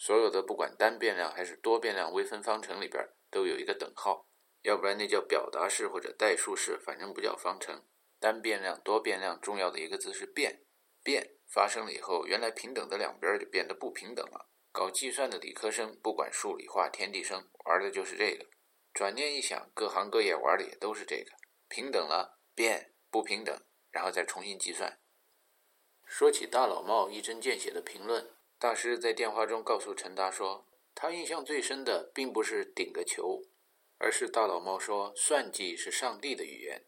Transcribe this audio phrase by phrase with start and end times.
[0.00, 4.30] 所有的不管单变量还是多变量微分方程里边都有一个等号，
[4.62, 7.84] 要不然那叫表达式或者代数式，反正不叫方程。
[8.18, 10.64] 单变量、多变量重要的一个字是变，
[11.02, 14.48] 变发生了以后，原来平等的两边就变得不平等了。
[14.72, 18.46] 搞计算的理科生，不管数理化、天地生，玩的就是这个。
[18.94, 21.32] 转念一想，各行各业玩的也都是这个，
[21.68, 23.54] 平等了变，不平等，
[23.90, 24.98] 然后再重新计算。
[26.06, 28.39] 说起大老帽一针见血的评论。
[28.60, 33.40] 大师在电话中告诉陈达说，他印象最深的并不是顶个球，
[33.96, 36.84] 而是大老猫说算计是上帝的语言。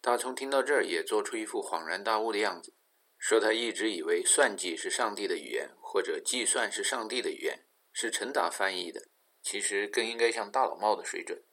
[0.00, 2.74] 大葱听到这儿也做出一副恍然大悟的样子，
[3.16, 9.06] 说他一直以为算计是上帝的语言，或者计算是上帝的语言，是陈达翻译的。
[9.40, 11.44] 其实更应该像大老帽的水准。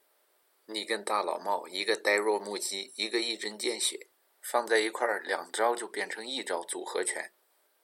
[0.66, 4.10] 你跟大老帽一个呆若木鸡，一个一针见血，
[4.42, 7.34] 放在一块儿，两招就变成一招组合拳。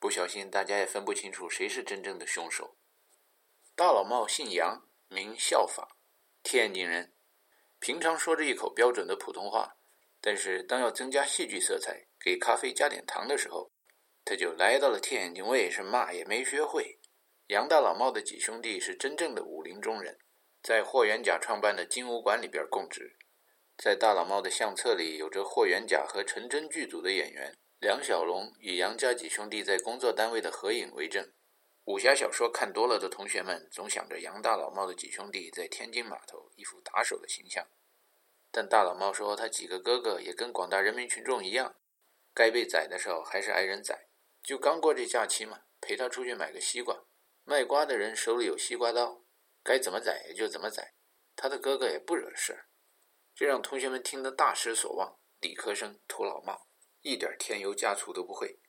[0.04, 2.76] 不小心，大家也分不清楚谁是真正的凶手。
[3.74, 5.96] 大老帽姓杨，名孝法，
[6.44, 7.14] 天津人，
[7.80, 9.78] 平常说着一口标准的普通话，
[10.20, 13.72] 但是当要增加戏剧色彩，给咖啡加点糖的时候，
[14.26, 17.00] 他就来到了天津卫，是嘛也没学会。
[17.48, 20.20] 杨大老帽的几兄弟是真正的武林中人，
[20.62, 23.16] 在霍元甲创办的金武馆里边供职，
[23.78, 27.56] 在大老帽的相册里有着霍元甲和陈真剧组的演员。
[27.84, 31.34] 梁小龙与杨家几兄弟在工作单位的合影为证。
[31.84, 37.68] 武侠小说看多了的同学们总想着杨大老帽的几兄弟在天津码头一副打手的形象，
[38.50, 41.76] 但大老帽说他几个哥哥也跟广大人民群众一样，
[42.34, 44.08] 该被宰的时候还是挨人宰。
[44.42, 47.04] 就刚过这假期嘛，陪他出去买个西瓜，
[47.44, 49.26] 卖瓜的人手里有西瓜刀，
[49.62, 50.94] 该怎么宰也就怎么宰，
[51.36, 52.70] 他的哥哥也不惹事儿，
[53.36, 55.20] 这让同学们听得大失所望。
[55.42, 56.70] 理科生土老帽。
[57.04, 58.60] 一点添油加醋都不会。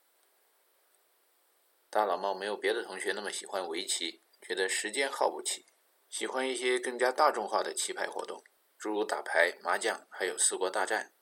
[1.89, 5.65] 大老帽没有别的同学那么喜欢围棋，觉得时间耗不起，
[6.09, 8.43] 喜欢一些更加大众化的棋牌活动，
[8.77, 11.13] 诸如打牌、麻将，还有四国大战。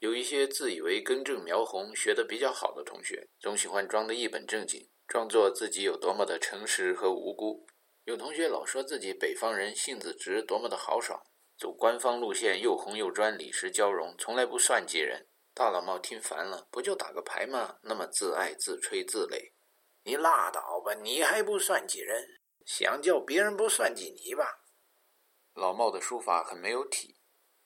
[0.00, 7.66] 有一些自以为根正苗红、学得比较好的同学，总喜欢装得一本正经，装作自己有多么的诚实和无辜。
[8.02, 11.22] 有同学老说自己北方人性子直，多么的豪爽，
[11.56, 15.28] 走官方路线，又红又专，理事交融，从来不算计人。
[15.56, 17.78] 大老帽听烦了，不就打个牌吗？
[17.80, 19.54] 那么自爱自吹自擂，
[20.02, 20.92] 你拉倒吧！
[20.92, 22.28] 你还不算计人，
[22.66, 24.44] 想叫别人不算计你吧？
[25.54, 27.16] 老帽的书法很没有体，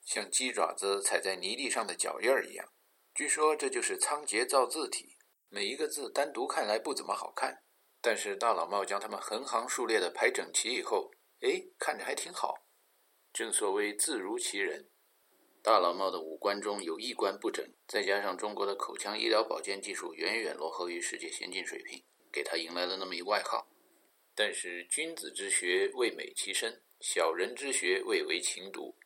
[0.04, 2.72] 像鸡爪子踩在泥地上的脚印儿一样。
[3.12, 5.18] 据说这就是仓颉造字体，
[5.48, 7.64] 每一个字单独看来不怎么好看，
[8.00, 12.54] 但是大老帽将它们横行竖列的排整齐以后，哎，看着还挺好。
[13.32, 14.89] 正所谓字如其人。
[15.62, 23.68] 大老帽的五官中有一官不整，再加上中国的口腔医疗保健技术远远落后于世界先进水平，给他迎来了那么一外号。
[24.34, 28.96] 但是君子之学为美其身，小人之学为为情毒。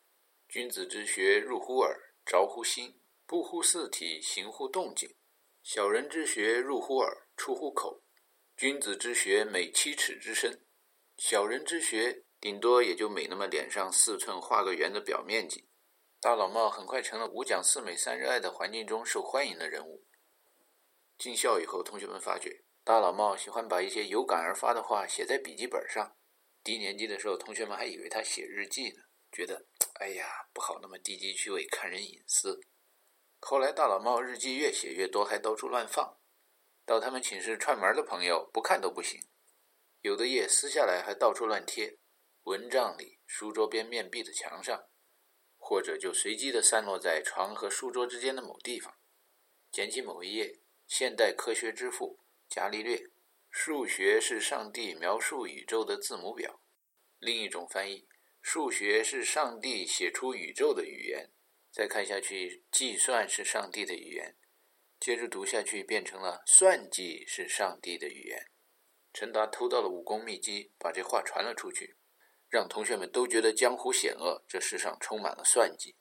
[0.48, 2.94] 君子之学入乎耳，着乎心，
[3.26, 5.10] 不乎四体，行乎动静；
[5.64, 8.00] 小人之学入乎耳，出乎口。
[8.56, 10.60] 君子之学美七尺之身，
[11.16, 15.64] 小人之学顶多也就美那么脸上四寸画个圆的表面积。
[16.24, 20.06] 大老帽很快成了五讲四美三热爱的环境中受欢迎的人物。
[21.18, 26.16] 进校以后，同学们发觉大老帽喜欢把一些有感而发的话写在笔记本上。
[26.62, 29.02] 低年级的时候，同学们还以为他写日记呢，
[29.32, 29.66] 觉得
[30.00, 32.58] 哎呀不好那么低级趣味，看人隐私。
[33.40, 36.18] 后来大老帽日记越写越多，还到处乱放。
[36.86, 39.20] 到他们寝室串门的朋友不看都不行。
[40.00, 41.98] 有的页撕下来还到处乱贴，
[42.44, 44.86] 蚊帐里、书桌边面壁的墙上。
[45.66, 48.98] 或者就随机地散落在床和书桌之间的某地方。
[49.72, 52.20] 捡起某一页，现代科学之父
[52.50, 53.10] 伽利略
[53.50, 56.60] ：“数学是上帝描述宇宙的字母表。”
[57.18, 58.06] 另一种翻译
[58.42, 61.30] ：“数学是上帝写出宇宙的语言。”
[61.72, 64.36] 再看下去，“计算是上帝的语言。”
[65.00, 68.50] 接着读下去，变成了“算计是上帝的语言。”
[69.14, 71.96] 陈达偷到了武功秘籍，把这话传了出去。
[72.54, 75.96] 让同学们都觉得江湖险恶，这世上充满了算计，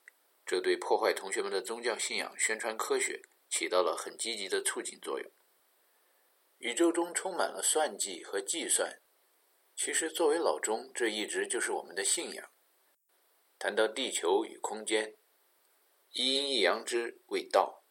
[0.46, 5.32] 这对破坏同学们的宗教信仰、宣传科学起到了很积极的促进作用。
[6.60, 9.02] 宇宙中充满了算计和计算，
[9.76, 12.52] 其实作为老钟，这一直就是我们的信仰。
[13.58, 15.16] 谈到地球与空间，
[16.12, 17.84] 一阴一阳之谓道，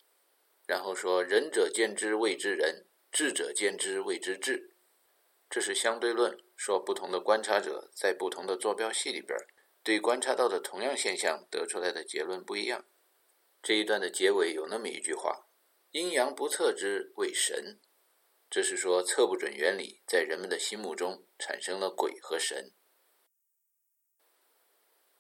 [0.69, 4.77] 然后说仁者见之谓之仁，智者见之谓之智。
[5.51, 9.37] 这是相对论，说不同的观察者在不同的坐标系里边，
[9.83, 12.87] 对观察到的同样现象得出来的结论不一样。
[13.61, 15.49] 这一段的结尾有那么一句话
[15.91, 17.81] ：“阴阳不测之谓神，
[18.49, 22.73] 这是说测不准原理在人们的心目中产生了鬼和神。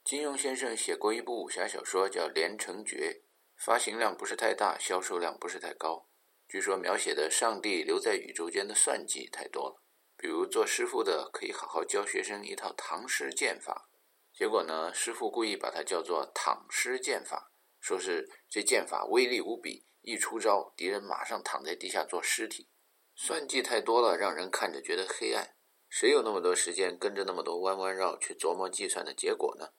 [0.04, 3.24] 金庸先生写过一部武侠小说，叫《连城诀》，
[3.56, 6.08] 发行量不是太大，销售量不是太高。
[6.46, 9.81] 据说描写的上帝留在宇宙间的算计太多了，
[10.22, 13.88] 比如做师傅的可以好好教学生一套唐诗剑法，
[14.32, 22.70] 结果呢，师傅故意把它叫做躺尸剑法，说是这剑法威力无比，一出招，敌人马上躺在地下做尸体。
[23.16, 25.56] 算计太多了，让人看着觉得黑暗。
[25.88, 29.70] 谁有那么多时间跟着那么多弯弯绕去琢磨计算的结果呢？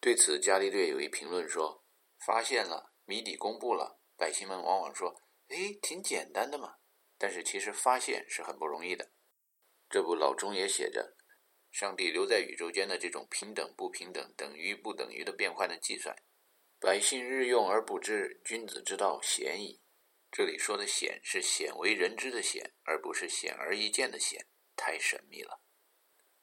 [0.00, 1.84] 对此，伽利略有一评论说
[2.26, 6.78] ：“发现了，谜底公布了，百姓们往往说，哎，挺简单的嘛。
[7.16, 9.12] 但是其实发现是很不容易的。
[9.90, 11.16] 这部老中也写着，
[11.72, 16.16] 上帝留在宇宙间的这种平等不平等、等于不等于的变换的计算，
[16.78, 19.82] 百姓日用而不知，君子之道鲜矣。
[20.30, 24.46] 这里说的显是鲜为人知的显，而不是显而易见的显，
[24.76, 25.60] 太神秘了。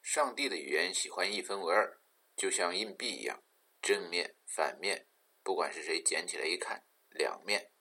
[0.02, 2.02] 上帝的语言喜欢一分为二，
[2.36, 3.42] 就像硬币一样。”
[3.80, 5.08] 正面、反面，
[5.44, 7.72] 不管是谁捡起来一看，两面，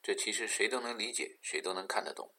[0.00, 2.35] 这其实谁都能理解，谁都能看得懂。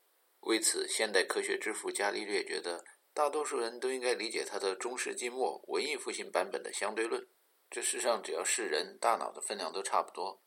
[0.47, 2.83] 为此，现代科学之父伽利略觉得，
[3.13, 7.27] 大多数人都应该理解他的中世纪末文艺复兴版本的相对论。
[7.69, 10.41] 这世上只要是人，大脑的分量都差不多。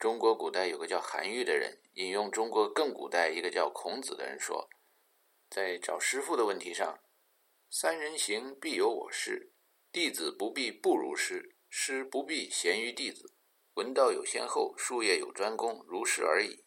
[0.00, 4.68] 中国古代有个叫韩愈的人，引用中国更古代一个叫孔子的人说，
[5.48, 6.98] 在找师傅的问题上，
[7.70, 9.52] 三人行必有我师，
[9.92, 11.56] 弟子不必不如师。
[11.72, 13.32] 师不必贤于弟子，
[13.74, 16.64] 文道有先后，术业有专攻，如是而已。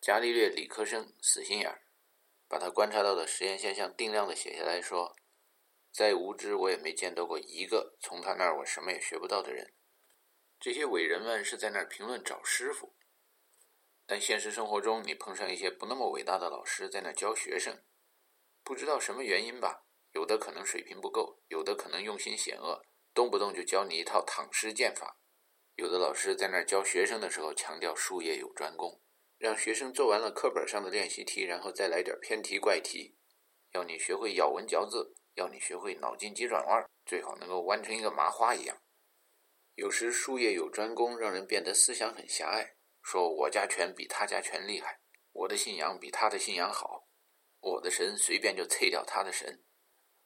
[0.00, 1.82] 伽利略理科生，死心眼儿，
[2.50, 5.14] 把他观察到的实验现象定量的写下来说
[5.94, 9.72] ：“再无知，我也没见到过一个从他那儿我什么也学不到的人。”
[10.58, 12.96] 这些伟人们是在那儿评论找师傅，
[14.04, 17.84] 但现实生活中，你碰上一些不那么伟大的老师在那教学生，
[18.64, 19.86] 不知道什么原因吧？
[20.10, 22.84] 有的可能水平不够，有的可能用心险恶。
[23.14, 25.18] 动不动就教你一套躺尸剑法，
[25.76, 29.00] 有的老师在那儿教学生的时候强调术业有专攻，
[29.40, 33.16] 让学生做完了课本上的练习题，然后再来点偏题怪题，
[33.72, 38.76] 要你学会咬文嚼字，要你学会脑筋急转弯，最好能够弯成一个麻花一样。
[39.76, 45.00] 有时术业有专攻，让人变得思想很狭隘，说我家拳比他家拳厉害，
[45.32, 47.08] 我的信仰比他的信仰好，
[47.60, 49.64] 我的神随便就啐掉他的神。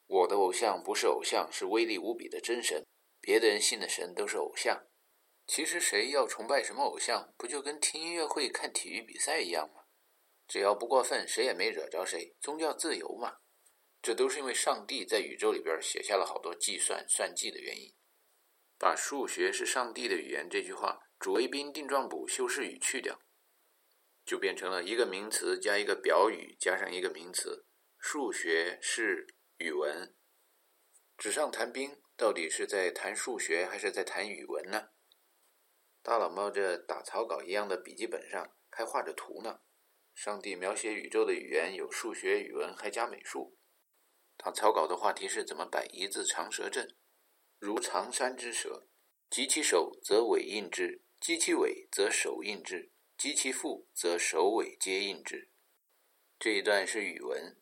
[0.08, 2.84] 我的偶像不是偶像，是威力无比的真神。
[3.20, 4.88] 别的人信的神都是偶像。
[5.46, 9.82] 其实谁要崇拜什么偶像，不就跟听音乐会、看体育比赛一样吗？
[10.46, 13.38] 只要不过分，谁也没惹着谁，宗教自由嘛。
[14.02, 17.94] 这都是因为上帝在宇宙里边写下了好多计算、算计的原因。
[18.78, 23.20] 把“数学是上帝的语言”这句话，主谓宾、定状补、修饰语去掉，
[24.24, 27.66] 就变成了一个名词加一个表语加上一个名词。
[27.98, 29.26] 数学是。
[29.58, 30.16] 语文，
[31.16, 34.88] 纸上谈兵，到底是在谈数学还是在谈语文呢？
[36.04, 39.60] 大佬猫着打草稿一样的笔记本上还画着图呢。
[40.14, 43.56] 上帝描写宇宙的语言有数学、语文，还加美术。
[44.36, 46.94] 打草稿的话题是怎么摆一字长蛇阵？
[47.58, 48.86] 如长山之蛇，
[49.30, 55.50] 及其首则尾应之，及其尾则首应之，及其腹则首尾皆应之。
[56.38, 57.58] 这一段是语文。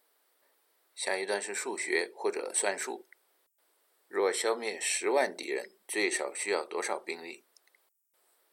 [0.96, 3.08] 下一段是数学或者算术。
[4.08, 7.46] 若消灭十万敌人，最少需要多少兵力？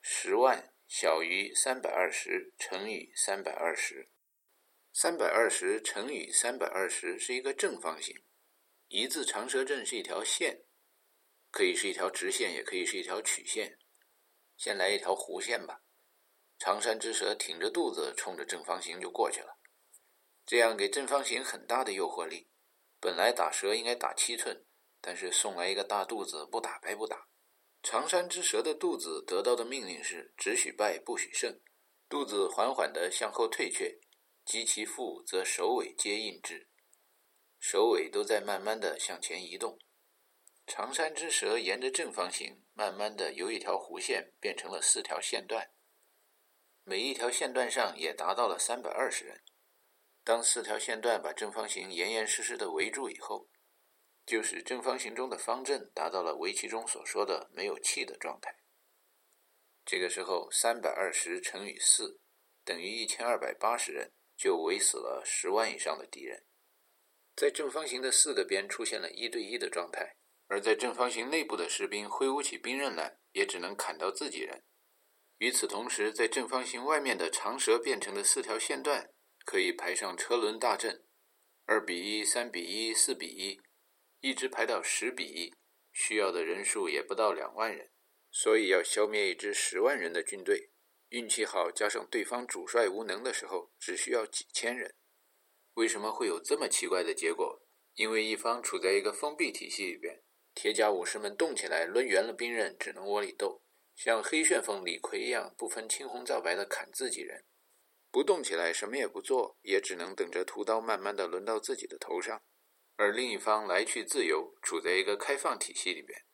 [0.02, 4.10] 十万小于三百二十乘以三百二十，
[4.92, 8.24] 三百二十乘以三百二十是一个正方形。
[8.88, 10.64] 一字长蛇阵是一条线，
[11.52, 13.78] 可以是一条直线，也可以是一条曲线。
[14.58, 15.82] 先来一条弧线吧。
[16.58, 19.60] 长山之蛇挺着肚子，冲着正方形就过去了。
[20.46, 22.50] 这样给正方形很大的诱惑力。
[23.00, 24.66] 本来打蛇应该打七寸，
[25.00, 27.28] 但是送来一个大肚子，不打白不打。
[27.82, 31.60] 长山之蛇的肚子得到的命令是：只许败，不许胜。
[32.10, 34.00] 肚子缓缓地向后退却，
[34.44, 36.68] 及其腹，则首尾皆应之。
[37.60, 39.80] 首尾都在慢慢地向前移动。
[40.66, 45.72] 长山之蛇沿着正方形，慢慢地由一条弧线变成了四条线段，
[46.84, 49.44] 每一条线段上也达到了三百二十人。
[50.24, 53.50] 当四条线段把正方形严严实实的围住以后，
[54.30, 58.56] 就使正方形中的方阵达到了围棋中所说的没有气的状态。
[59.84, 62.20] 这个时候，三百二十乘以四
[62.64, 66.46] 等于一千二百八十人，就围死了十万以上的敌人。
[67.36, 70.16] 在正方形的四个边出现了一对一的状态，
[70.48, 74.64] 而在正方形内部的士兵挥舞起兵刃来，也只能砍到自己人。
[75.40, 79.10] 与此同时，在正方形外面的长蛇变成的四条线段。
[79.46, 81.04] 可以排上车轮大阵，
[81.66, 83.60] 二比一、三比一、四比一，
[84.22, 85.54] 一直排到十比一，
[85.92, 87.92] 需要的人数也不到两万人，
[88.32, 90.72] 所以要消灭一支十万人的军队，
[91.10, 94.96] 运气好加上对方主帅无能的时候，只需要几千人。
[95.76, 97.66] 为什么会有这么奇怪的结果？
[97.96, 100.22] 因为一方处在一个封闭体系里边，
[100.54, 103.62] 铁甲武士们动起来抡圆了兵刃，只能窝里斗，
[103.96, 107.46] 像黑旋风李逵一样，不分青红皂白的砍自己人。
[108.12, 112.42] 不动起来，什么也不做，也只能等着屠刀慢慢的轮到自己的头上。
[113.00, 116.26] 而另一方来去自由，处在一个开放体系里边。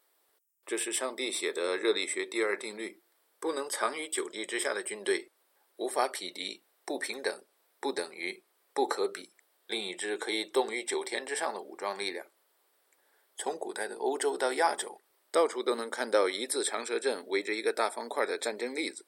[0.66, 3.04] 这是上帝写的热力学第二定律：
[3.40, 5.32] 不能藏于九地之下的军队，
[5.76, 7.46] 无法匹敌，不平等，
[7.80, 8.44] 不等于，
[8.74, 9.36] 不可比。
[9.68, 12.26] 另一支可以动于九天之上的武装力量。
[13.38, 19.06] 从古代的欧洲到亚洲，到处都能看到一字长蛇阵围着一个大方块的战争例子。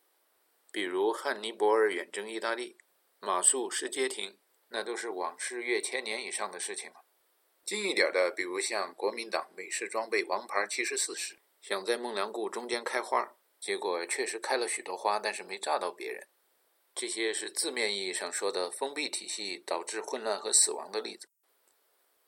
[0.71, 2.77] 比如汉尼伯尔远征意大利，
[3.19, 4.37] 马谡失街亭，
[4.67, 7.06] 那都是往事越千年以上的事情了。
[7.67, 16.29] 近一点的，比如像国民党美式装备王牌七十四师，想在孟良崮中间开花，结果确实开了许多花，但是没炸到别人。
[16.95, 21.27] 这些是字面意义上说的封闭体系导致混乱和死亡的例子。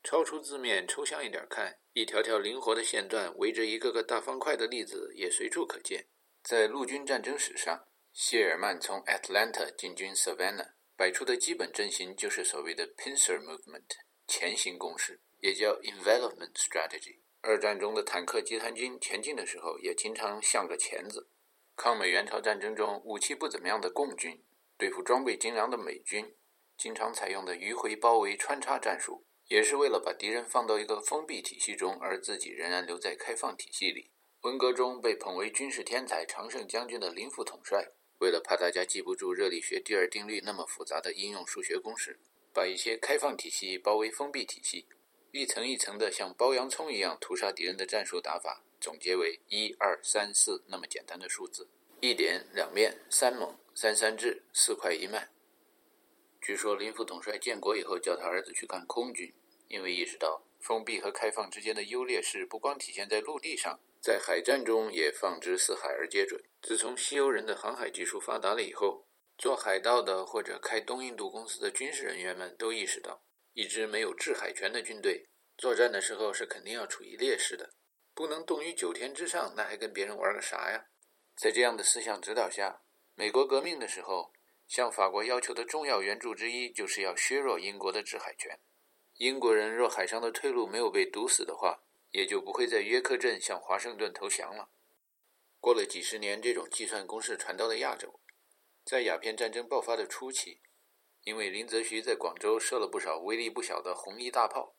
[0.04, 6.10] 超出字面，抽象一点看，一条条灵活的线段围着一个个大方块的例子也随处可见。
[6.44, 7.86] 在陆军战争史上。
[8.12, 13.86] 谢尔曼从 Atlanta 进军 Savannah，摆出的基本阵型就是所谓的 pincer movement
[14.28, 17.18] 前行攻势，也叫 envelopment strategy。
[17.42, 21.30] 二战中的坦克集团军前进的时候，也经常像个钳子。
[21.76, 24.44] 抗美援朝战争中，武器不怎么样的共军
[24.78, 26.36] 对付装备精良的美军，
[26.78, 34.12] 经常采用的迂回包围穿插战术，也是为了把敌人放到一个封闭体系中，而自己仍然留在开放体系里。
[34.42, 37.92] 文革中被捧为军事天才常胜将军的林副统帅。
[38.20, 42.20] 为了怕大家记不住热力学第二定律那么复杂的应用数学公式，
[42.54, 44.86] 把一些开放体系包围封闭体系，
[45.32, 51.68] 一层一层的像剥洋葱一样屠杀敌人的战术打法，总结为一二三四那么简单的数字：
[52.02, 55.30] 一点两面三猛三三制四快一慢。
[56.42, 59.32] 据说林副统帅建国以后叫他儿子去看空军，
[59.68, 63.80] 因为意识到封闭和开放之间的优劣势不光体现在陆地上。
[64.02, 66.42] 在海战中也放之四海而皆准。
[66.62, 69.06] 自从西欧人的航海技术发达了以后，
[69.38, 73.22] 做海盗的或者开东印度公司的军事人员们都意识到，
[73.54, 77.74] 一支没有制海权的军队作战的时候是肯定要处于劣势的，
[78.14, 80.86] 不能动于九天之上，那还跟别人玩个啥呀？
[81.36, 82.82] 在这样的思想指导下，
[83.16, 84.32] 美国革命的时候，
[84.68, 88.60] 向法国要求的重要援助之一就是要削弱英国的制海权。
[89.16, 94.70] 英国人若海上的退路没有被堵死的话，也就不会在约克镇向华盛顿投降了。
[95.60, 98.22] 过了几十年，这种计算公式传到了亚洲。
[98.86, 100.62] 在鸦片战争爆发的初期，
[101.30, 104.76] 因为林则徐在广州设了不少威力不小的红衣大炮，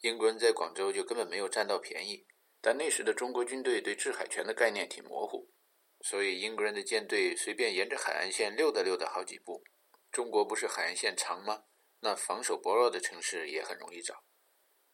[0.00, 2.26] 英国人在广州就根本没有占到便宜。
[2.62, 5.50] 但那时的中国军队对制海权的概念挺模糊，
[6.00, 9.62] 所以英国人的舰队随便沿着海岸线溜达溜达好几步。
[10.10, 11.64] 中国不是海岸线长吗？
[12.00, 14.24] 那防守薄弱的城市也很容易找。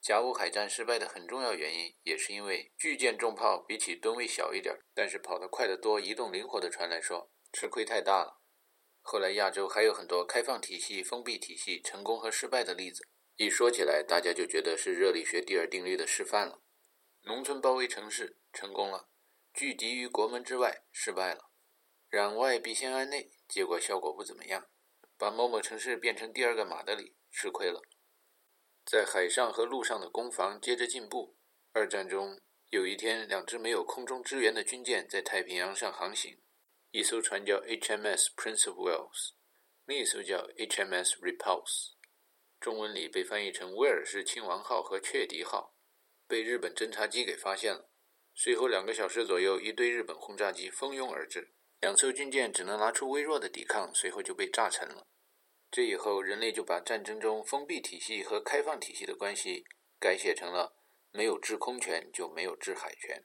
[0.00, 8.39] 甲午海战失败的很重要原因，也是因为巨舰重炮比起吨位小一点，但是跑得快得多、移动灵活的船来说，吃亏太大了。
[9.12, 13.04] 后来亚洲还有很多开放体系、封闭体系成功和失败的例子，
[13.38, 16.62] 一说起来，大家就觉得是热力学第二定律的示范了。
[17.22, 19.08] 农村包围城市成功了，
[19.52, 21.50] 拒敌于国门之外失败了，
[22.08, 24.68] 攘外必先安内，结果效果不怎么样，
[25.18, 27.82] 把某某城市变成第二个马德里，吃亏了。
[28.86, 31.36] 在海上和陆上的攻防接着进步。
[31.72, 36.40] 二战中，有一天，两支没有空中支援的军舰在太平洋上航行，
[36.92, 39.30] 一艘船叫 HMS Prince of Wales，
[39.84, 41.92] 另一艘叫 HMS Repulse，
[42.58, 45.76] 中文里被翻译成威尔士亲王号和雀迪号，
[46.26, 47.92] 被日本侦察机给发现了。
[48.34, 55.06] 随后两个小时左右，一堆日本轰炸机蜂拥而至，两艘军舰只能拿出微弱的抵抗，随后就被炸沉了。
[55.70, 59.64] 这以后，人类就把战争中封闭体系和开放体系的关系
[60.00, 60.74] 改写成了
[61.12, 63.24] 没有制空权就没有制海权。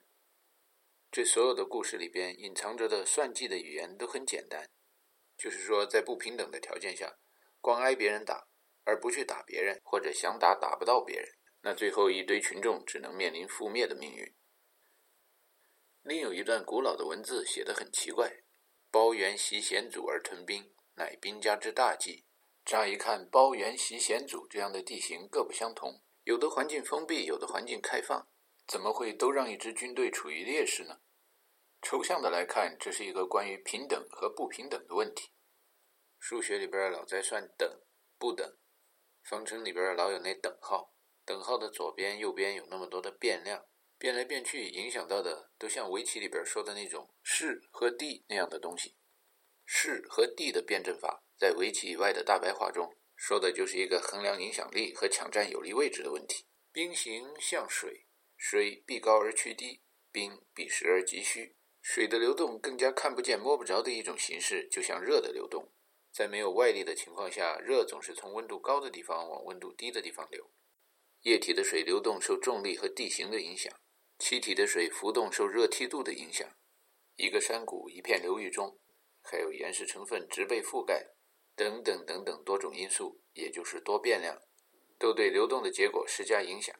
[1.10, 4.68] 这所有的故事里边隐藏着的算计的语言都很简单，
[5.36, 7.18] 就是说，在不平等的条件下，
[7.60, 8.48] 光挨别人打
[8.84, 11.28] 而不去打别人，或者想打打不到别人，
[11.62, 14.34] 那最后一堆群众只能面临覆灭的命运。
[16.02, 18.44] 另有一段古老的文字写得很奇怪
[18.92, 22.26] ：“包圆袭险阻而屯兵，乃兵家之大忌。”
[22.64, 28.28] 乍一看，包圆袭险阻这样的地形各不相同，有的环境封闭，有的环境开放，
[28.66, 31.00] 怎么会都让一支军队处于劣势呢？
[31.82, 35.30] 抽象的来看，这是一个关于平等和不平等的问题。
[36.18, 37.80] 数学里边老在算等，
[38.18, 38.56] 不等。
[39.22, 40.94] 方程里边老有那等号，
[41.24, 43.66] 等号的左边、右边有那么多的变量，
[43.98, 48.96] 变来变去，影响到的都像围棋里边说的那种士和地那样的东西。
[49.64, 56.46] 士和地的辩证法，在围棋以外的大白话中，说的就是一个衡量影响力和抢占有利位置的问题。
[56.72, 58.05] 兵行像水，
[58.36, 61.56] 水必高而趋低，冰必实而急虚。
[61.80, 65.72] 水的流动更加看不见摸不着的一种形式，就像热的流动。
[66.12, 70.50] 在没有外力的情况下，热总是从温度高的地方往温度低的地方流。
[71.22, 73.72] 液体的水流动受重力和地形的影响，
[74.18, 76.48] 气体的水浮动受热梯度的影响。
[77.16, 78.78] 一个山谷、一片流域中，
[79.22, 81.14] 还有岩石成分植被覆盖
[81.54, 84.40] 等等等等多种因素，也就是多变量，
[84.98, 86.74] 都对流动的结果施加影响。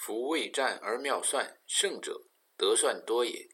[0.00, 2.22] 夫未战而妙算，胜者
[2.56, 3.50] 得算多也；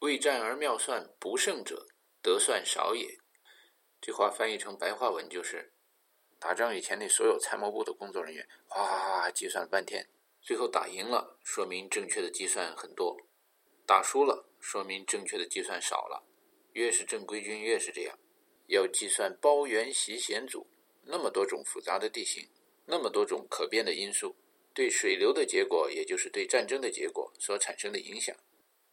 [0.00, 1.86] 未战而妙算不胜者，
[2.20, 3.18] 得算少也。
[3.98, 5.72] 这话翻译成白话文就是：
[6.38, 10.06] 打仗以前那所有参谋部的工作人员，哗哗哗计算了半天，
[10.42, 13.16] 最后打赢了，说明正确的计算很多；
[13.86, 16.22] 打输了，说明正确的计算少了。
[16.74, 18.18] 越是正规军，越是这样，
[18.66, 20.66] 要计算包圆袭险阻，
[21.04, 22.46] 那么多种复杂的地形，
[22.84, 24.36] 那么多种可变的因素，
[24.76, 28.36] 对水流的结果，也就是对战争的结果所产生的影响，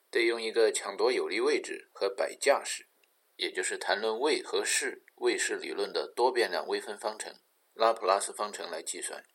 [0.09, 2.87] 得用一个抢夺有利位置和摆架势。
[3.35, 7.35] 也就是谈论位和势、位势理论的多变量微分方程——
[7.75, 9.25] 拉普拉斯方程来计算。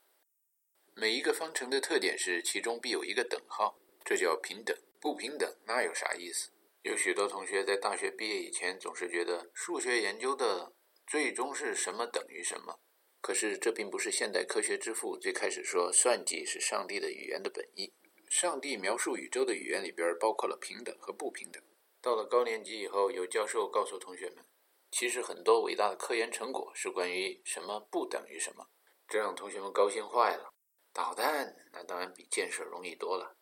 [0.95, 4.75] 每一个方程的特点是其中必有一个等号，这叫平等。
[4.99, 6.49] 不平等那有啥意思？
[6.83, 10.73] 有许多同学在大学毕业以前总是觉得数学研究的
[11.07, 12.81] 最终是什么等于什么。
[13.21, 17.93] 可是这并不是现代科学之父最开始说算计是上帝的语言的本意。
[18.29, 21.63] 上帝描述宇宙的语言里边包括了平等和不平等。
[22.01, 24.45] 到了高年级以后，有教授告诉同学们，
[24.91, 28.67] 其实很多伟大的科研成果是关于什么不等于什么，
[29.09, 30.53] 这让同学们高兴坏了。
[30.93, 33.37] 导弹那当然比建设容易多了。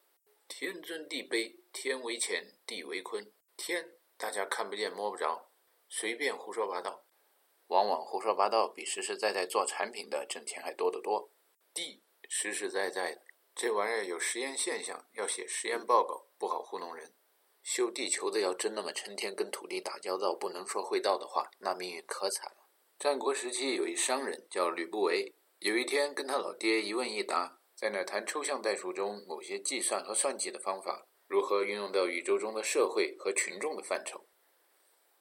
[0.48, 3.32] 天尊地卑，天为乾，地为坤。
[3.56, 5.50] 天大家看不见摸不着，
[5.88, 7.05] 随便胡说八道，
[7.68, 11.30] 往往胡说八道比实实在在做产品的挣钱还多得多。
[11.74, 13.22] 地实实在在的，
[13.54, 17.14] 这玩意儿有实验现象，要写实验报告，不好糊弄人。
[17.62, 22.68] 修地球的要真那么成天跟土地打交道，不能说会道的话，那命运可惨了。
[22.98, 34.26] 战国时期有一商人叫吕不韦，有一天跟他老爹一问一答，在那谈抽象代数中某些计算和算计的方法如何运用到宇宙中的社会和群众的范畴。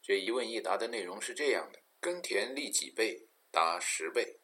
[0.02, 3.28] 这一问一答的内容是这样的：耕田利几倍？
[3.52, 4.42] 达十倍。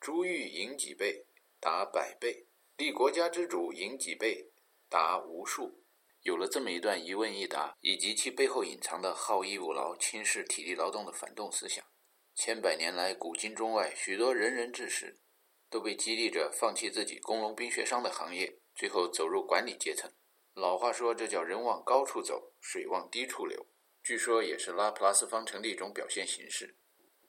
[0.00, 1.26] 珠玉赢几倍？
[1.60, 2.48] 达百倍。
[2.76, 4.50] 立国家之主赢几倍？
[4.88, 5.84] 达无数。
[6.22, 11.84] 有了这么一段一问一答，以及其背后隐藏的好逸恶劳、轻视体力劳动的反动思想，
[12.34, 15.20] 千百年来，古今中外许多仁人志士
[15.68, 20.12] 都被激励着放弃自己工农兵学商的行业，最后走入管理阶层。
[20.54, 23.66] 老话说，这叫人往高处走，水往低处流。
[24.02, 26.74] 据说也是拉普拉斯方程的一种表现形式。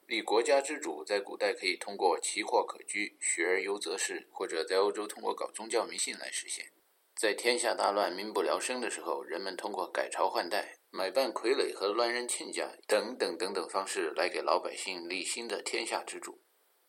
[0.06, 6.72] 立国家之主在古代可以通过奇货可居、学而优则仕，或者在欧洲通过搞宗教迷信来实现。
[7.16, 16.42] 在天下大乱、民不聊生的时候，人们通过改朝换代、买办傀儡和乱认亲家等等等等方式来给老百姓立新的天下之主。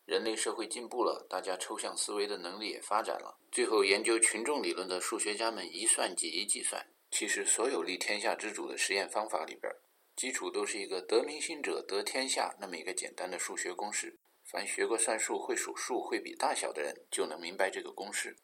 [0.04, 3.38] 人类社会进步了，大家抽象思维的能力也发展了。
[3.52, 6.84] 最后，研究群众理论的数学家们一算即一计算。
[7.18, 9.72] 其实，所有立天下之主的实验方法里边，
[10.14, 14.18] 基础都是一个“得民心者得天下”那么一个简单的数学公式。
[14.44, 18.36] 凡学过算术、会数数、会比大小的人，就能明白这个公式。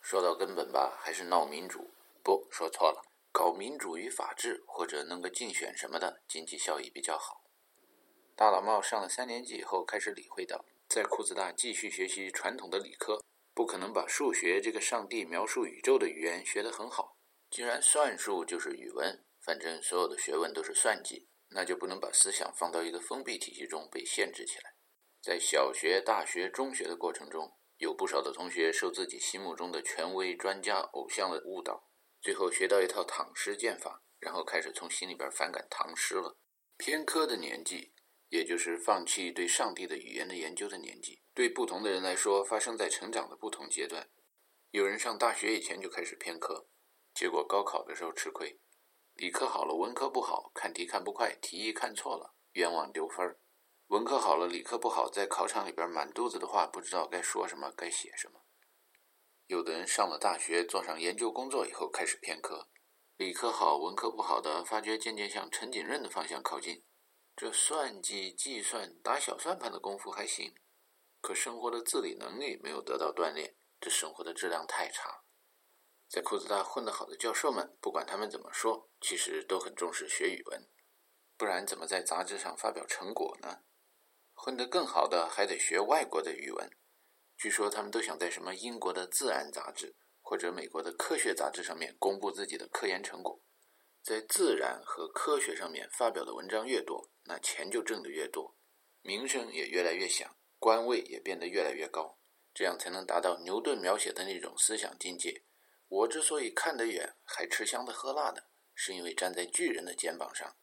[0.00, 1.90] 说到根本吧，还是闹民主。
[2.22, 7.42] 不说错了，搞民主与法治，或者弄个竞选什么的，经济效益比较好。
[8.34, 17.18] 大老帽上了三年级以后，开始理会到，在库兹大继续学习传统的理科，不可能把数学这个上帝描述宇宙的语言学得很好。
[17.50, 24.74] 既然算术就是语文，反正所有的学问都是算计，那就不能把思想放到一个封闭体系中被限制起来。
[25.20, 27.56] 在小学、大学、中学的过程中。
[27.80, 31.88] 有不少的同学受自己心目中的权威、专家、偶像的误导，
[32.20, 36.36] 最后学到一套唐诗剑法，然后开始从心里边反感唐诗了。
[36.76, 37.94] 偏科的年纪，
[38.28, 44.10] 也就是放弃对上帝的语言的研究的年纪，对不同的人来说，发生在成长的不同阶段。
[44.72, 46.68] 有人上大学以前就开始偏科，
[47.20, 48.58] 结果高考的时候吃亏，
[49.12, 53.38] 理科好了，文科不好，看题看不快，题意看错了，冤枉丢分儿。
[53.88, 58.40] 文科好了，理科不好，在考场里边满肚子的话，不知道该说什么，该写什么。
[59.48, 62.70] 有的人上了大学，做上研究工作以后，开始偏科，
[63.18, 66.82] 理科好，文科不好的，发觉渐渐向陈景润的方向靠近，
[67.36, 70.54] 这算计、计算、打小算盘的功夫还行，
[71.20, 75.22] 可生活的自理能力没有得到锻炼，这生活的质量太差。
[76.10, 80.68] 在库兹大混得好的教授们，不管他们怎么说，其实都很重视学语文，
[81.36, 83.60] 不然怎么在杂志上发表成果呢？
[84.34, 86.68] 混得更好的还得学外国的语文，
[87.36, 93.40] 据说他们都想在什么英国的《自然》杂志或者美国的科学杂志上面公布自己的科研成果。
[94.02, 98.56] 在《自然》和科学上面发表的文章越多，那钱就挣得越多，
[99.02, 102.18] 名声也越来越响，官位也变得越来越高，
[102.52, 105.44] 这样才能达到牛顿描写的那种思想境界。
[105.90, 108.44] 我之所以看得远，还吃香的喝辣的，
[108.76, 110.54] 是因为站在巨人的肩膀上。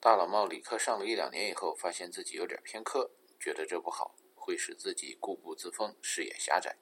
[0.00, 6.74] 大老帽理科上了一两年以后，发现自己有点偏科，觉得这不好，会使自己固步自封，视野狭窄。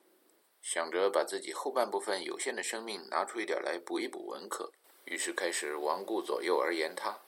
[0.63, 4.71] 想着把自己后半部分有限的生命拿出一点来补一补文科，
[5.07, 7.23] 于是开始罔顾左右而言他。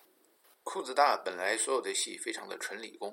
[0.63, 3.13] 裤子大本来所有的戏非常的纯理工，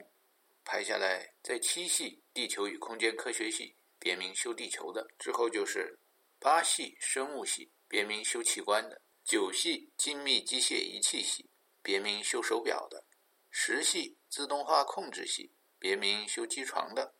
[0.63, 5.97] 拍下来在七系地球与空间科学系，别名修地球的，之后就是。
[6.43, 11.49] 八系生物系，别名修器官的；九系精密机械仪器系，
[11.81, 13.05] 别名修手表的；
[13.49, 17.13] 十系自动化控制系，别名修机床的；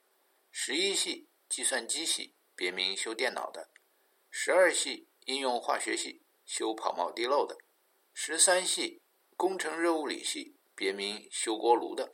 [0.52, 3.70] 十一系计算机系，别名修电脑的；
[4.30, 7.56] 十二系应用化学系，修跑冒滴漏的；
[8.14, 9.04] 十三系
[9.38, 12.12] 工程热物理系，别名修锅炉的。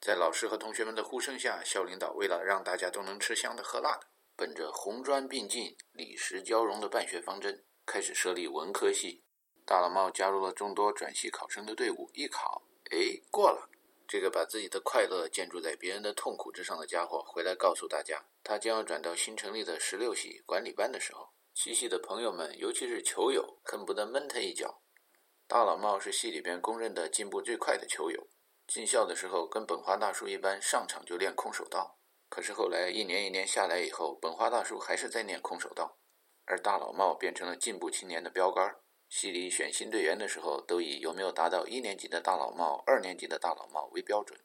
[0.00, 4.11] 在老师和同学们的呼声下，校领导为了让大家都能吃香的喝辣的。
[4.42, 9.22] 本着红砖并进、理实交融的办学方针，开始设立文科系。
[9.64, 13.70] 大老帽加入了众多转系考生的队伍，一考，哎，过了。
[14.08, 24.82] 这个把自己的快乐建筑在别人的痛苦之上的家伙，回来告诉大家，他将要转到新成立的十六系管理班的时候，七系的朋友们，尤其是球友，恨不得闷他一脚。
[25.46, 28.26] 大老帽是系里边公认的进步最快的球友，
[28.66, 32.00] 进校的时候跟本华大叔一般，上场就练空手道。
[32.32, 35.98] 可是后来一年一年下来以后，本花大叔还是在练空手道，
[36.46, 38.74] 而大老帽变成了进步青年的标杆。
[39.06, 44.40] 系里选新队员的时候，都以有没有达到一年级的大老帽、二年级的大老帽为标准。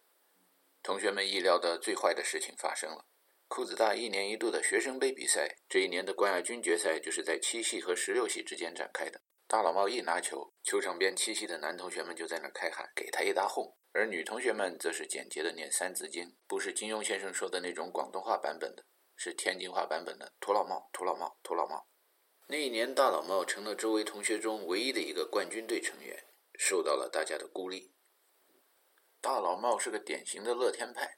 [0.84, 3.06] 同学们意料的最坏的事情发生了：
[3.48, 9.22] 裤子大一年一度的学生杯比赛，这一年的冠亚军决赛就是在七系和十六系之间展开的。
[9.48, 21.88] 大老帽一拿球，球场边七系的男同学们就在那开喊：“给他一大哄！”而女同学们则是简洁的念《三字经》，不是金庸先生说的那种广东话版本的，是天津话版本的“土老帽，土老帽，土老帽”。
[22.48, 26.26] 那一年，大老帽成了周围同学中唯一的一个冠军队成员，
[26.60, 27.96] 受到了大家的孤立。
[29.20, 31.18] 大老帽是个典型的乐天派，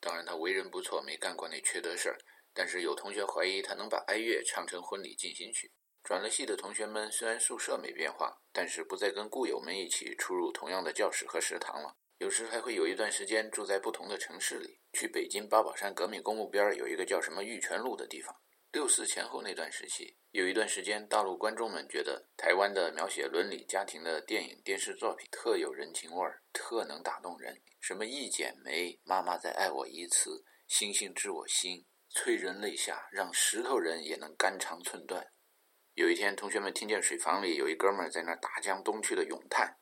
[0.00, 2.16] 当然他为人不错，没干过那缺德事儿。
[2.54, 5.70] 但是有同学怀疑他能把哀乐唱成婚礼进行曲。
[6.02, 11.98] 转了系的同学们虽然宿舍没变化，但是不再跟故友们一起出入同样的教室和食堂了。
[12.24, 18.34] 有时还会有一段时间住在不同的城市里，去北京八宝山革命公墓边有一个叫什么玉泉路的地方。
[18.72, 27.60] 六四前后那段时期，有一段时间，大陆观众们觉得台湾的描写伦理家庭的电影电视作品特有人情味儿，特能打动人。
[27.78, 35.26] 什么一剪梅，妈妈再爱我一次，星星知我心，催人泪下，让石头人也能肝肠寸断。
[35.92, 39.76] 有一天，同学们听见水房里有一哥们儿在那儿大江东去的咏叹。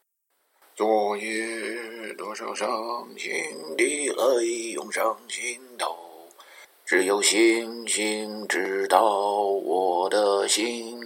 [0.74, 3.30] 昨夜多少伤心
[3.76, 5.94] 的泪涌上心头，
[6.86, 9.02] 只有星星知道
[9.44, 10.98] 我的心。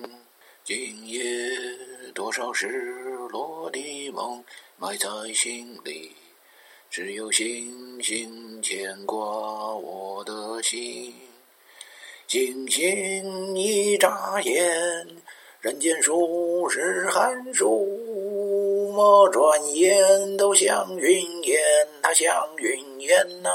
[0.63, 1.21] 今夜
[2.15, 2.69] 多少失
[3.29, 4.45] 落的梦
[4.77, 6.13] 埋在心里，
[6.89, 9.19] 只有星星牵挂
[9.75, 11.13] 我的心。
[12.29, 15.09] 星星一眨眼，
[15.61, 18.16] 人间数十寒暑。
[18.97, 21.61] 么转眼都像云烟，
[22.03, 23.51] 它像云烟呐。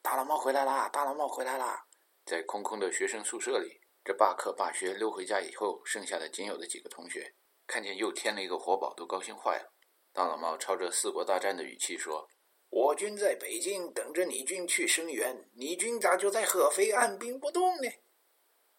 [0.00, 0.88] 大老猫回来啦！
[0.88, 1.84] 大老猫回来啦！
[2.24, 7.30] 在空空的学生宿舍里，这罢课罢学溜回家以后，剩下的仅有的几个同学，
[7.66, 9.70] 看见又添了一个活宝，都高兴坏了。
[10.14, 12.26] 大老猫朝着四国大战的语气说
[12.70, 17.90] ：“我军在北京等着你军去声援，你军咋就在合肥按兵不动呢？”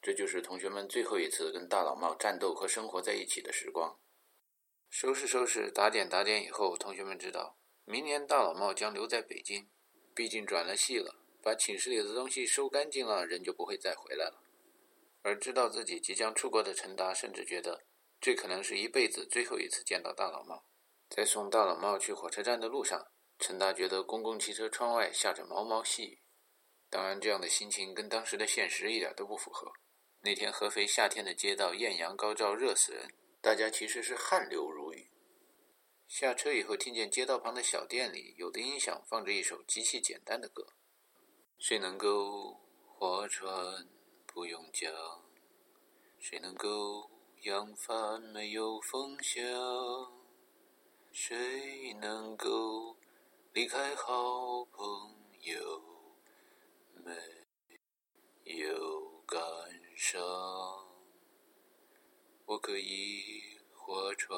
[0.01, 3.95] 这就是同学们最后一次跟大老猫战斗和生活在一起的时光。
[4.99, 7.55] 收拾收拾，打点打点以后，同学们知道，
[7.85, 9.69] 明年大老帽将留在北京，
[10.15, 14.41] 毕竟转了系了，把寝室里的东西收干净了，人就不会再回来了。
[15.21, 17.83] 而知道自己即将出国的陈达，甚至觉得
[18.19, 20.63] 这可能是一辈子最后一次见到大老帽。
[21.07, 23.05] 在送大老帽去火车站的路上，
[23.37, 26.23] 陈达觉得公共汽车窗外下着毛毛细雨。
[26.89, 29.71] 当然，这样的心情跟当时的现实一点都不符合。
[30.21, 33.07] 那天合肥夏天的街道艳阳高照，热死人。
[33.39, 34.86] 大家其实是汗流如。
[36.07, 40.65] 下车以后，听见街道旁的小店里有的音响放着一首极其简单的歌
[41.59, 43.87] ：“谁能够划船
[44.25, 44.89] 不用桨？
[46.17, 49.43] 谁能够扬帆没有风向？
[51.11, 52.95] 谁能够
[53.51, 55.81] 离开好朋友
[57.03, 57.11] 没
[58.45, 59.39] 有感
[59.93, 60.21] 伤？
[62.45, 64.37] 我可以划船。”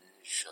[0.23, 0.51] 上，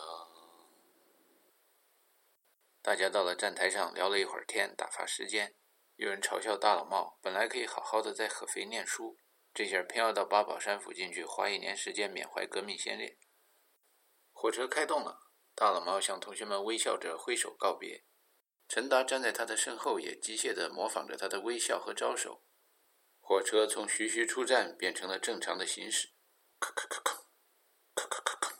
[2.82, 5.54] 大家到了站台上聊了一会儿天，打发时间。
[5.96, 9.18] 有人嘲笑大老帽，本来可以好好的在合肥念书，
[9.52, 13.18] 这下偏要到八宝山附近去花一年时间缅怀革命先烈。
[14.32, 18.04] 火车开动了，大老帽向同学们微笑着挥手告别。
[18.66, 22.44] 陈达站在他的身后，也机械地模仿着他的微笑和招手。
[23.18, 26.10] 火车从徐徐出站变成了正常的行驶。
[26.58, 27.24] 咔咔咔咔，
[27.94, 28.56] 咔咔咔咔。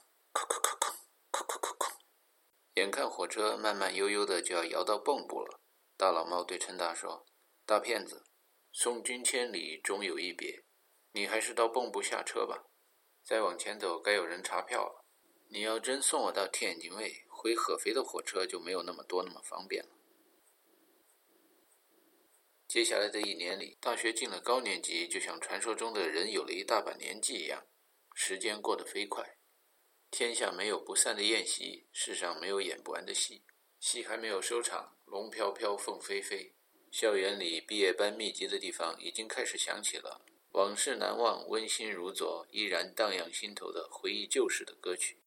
[2.74, 5.60] 眼看火车慢慢悠悠的就要摇到蚌埠了，
[5.96, 7.26] 大老猫对陈达说
[7.66, 8.24] ：“大骗子，
[8.72, 10.64] 送君千里终有一别，
[11.12, 12.64] 你还是到蚌埠下车吧。
[13.22, 15.04] 再往前走，该有人查票了。
[15.48, 19.90] 你要真送我到天津卫，回合肥的火车就没有那么多那么方便了。”
[22.66, 27.66] 接下来的一年里，大学进了高年级，就像传说中的人有了一大把年纪一样，
[28.14, 29.36] 时间过得飞快。
[30.10, 33.42] 天下没有不散的宴席，世上没有演不完的戏。
[33.78, 36.52] 戏还没有收场，龙飘飘，凤飞飞。
[36.90, 40.20] 校园里毕业班密集的地方，已经开始响起了
[40.52, 45.18] 往事难忘、温馨如昨、依然荡漾心头的回忆旧时的歌曲。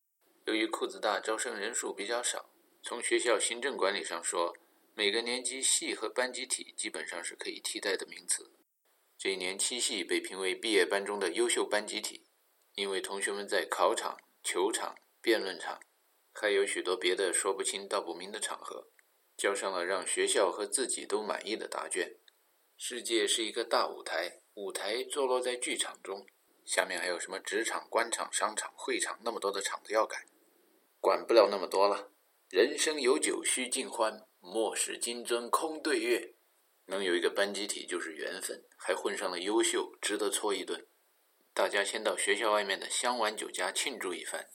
[0.45, 2.49] 由于裤子大，招生人数比较少。
[2.83, 4.53] 从学校行政管理上说，
[4.93, 8.51] 每个年级系和班集体基本上是可以替代的名词。
[9.17, 12.25] 这一年，七系被评为毕业班中的优秀班集体，
[12.75, 14.17] 因为同学们在考场。
[14.43, 15.79] 球场、辩论场，
[16.33, 18.89] 还有许多别的说不清道不明的场合，
[19.37, 22.17] 交上了让学校和自己都满意的答卷。
[22.75, 26.27] 世界是一个大舞台，舞台坐落在剧场中，
[26.65, 30.25] 下面还有什么职场、官场、商场、会场，那么多的场子要赶，
[30.99, 32.11] 管不了那么多了。
[32.49, 36.33] 人生有酒须尽欢，莫使金樽空对月。
[36.87, 40.85] 能有一个班集体就是缘分，还混上了优秀，值得搓一顿。
[41.55, 44.49] 大家先到学校外面的香丸酒家庆祝一番，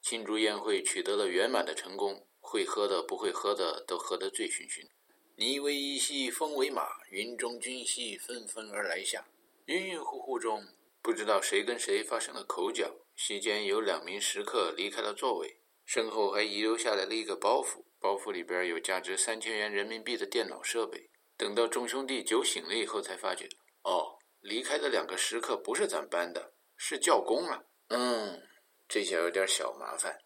[0.00, 4.88] 庆祝宴会取得了圆满的成功，会喝的不会喝的都喝得醉醺醺。
[5.34, 9.26] 你为一袭风为马，云中君兮纷纷而来下。
[9.64, 10.64] 晕晕乎乎中，
[11.02, 21.10] 不知道谁跟谁发生了口角，席间有两名食客离开了座位，身后还遗留下来了一个包袱，包袱里边有价值三千元人民币的电脑设备。
[21.36, 23.48] 等到众兄弟酒醒了以后，才发觉，
[23.82, 24.20] 哦。
[24.42, 27.62] 离开的两个食客不是咱班的，是教工啊。
[27.88, 28.42] 嗯，
[28.88, 30.18] 这下有点小麻烦。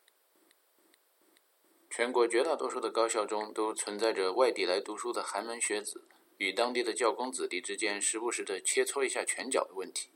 [1.91, 10.11] 全国绝大多数的高校中都存在着外地来读书的寒门学子与当地的教工子弟之间时不时的切磋一下拳脚的问题。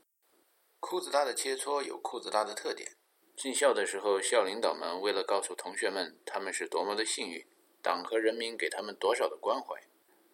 [0.79, 2.97] 裤子大的切磋有裤子大的特点。
[3.37, 7.45] 进校的时候，校领导们为了告诉同学们他们是多么的幸运，
[7.81, 9.79] 党和人民给他们多少的关怀。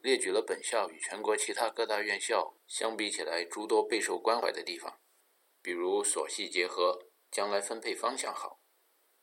[0.07, 5.01] 列举了本校与全国其他各大院校相比起来诸多备受关怀的地方，
[5.61, 8.61] 比如所系结合，将来分配方向好；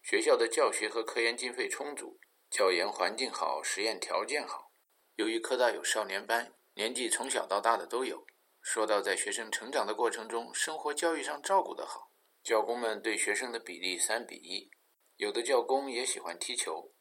[0.02, 2.20] 学校的教学和科研经费充足，
[2.50, 4.72] 教研环境好，实验条件好。
[5.14, 8.26] 由于科大有少年班，年纪从小到大的都有。
[8.60, 14.70] 说到在学生成长的过程中，生活教育上照顾得好，教工们对学生的比例三比一，
[15.16, 16.93] 有的教工也喜欢踢球。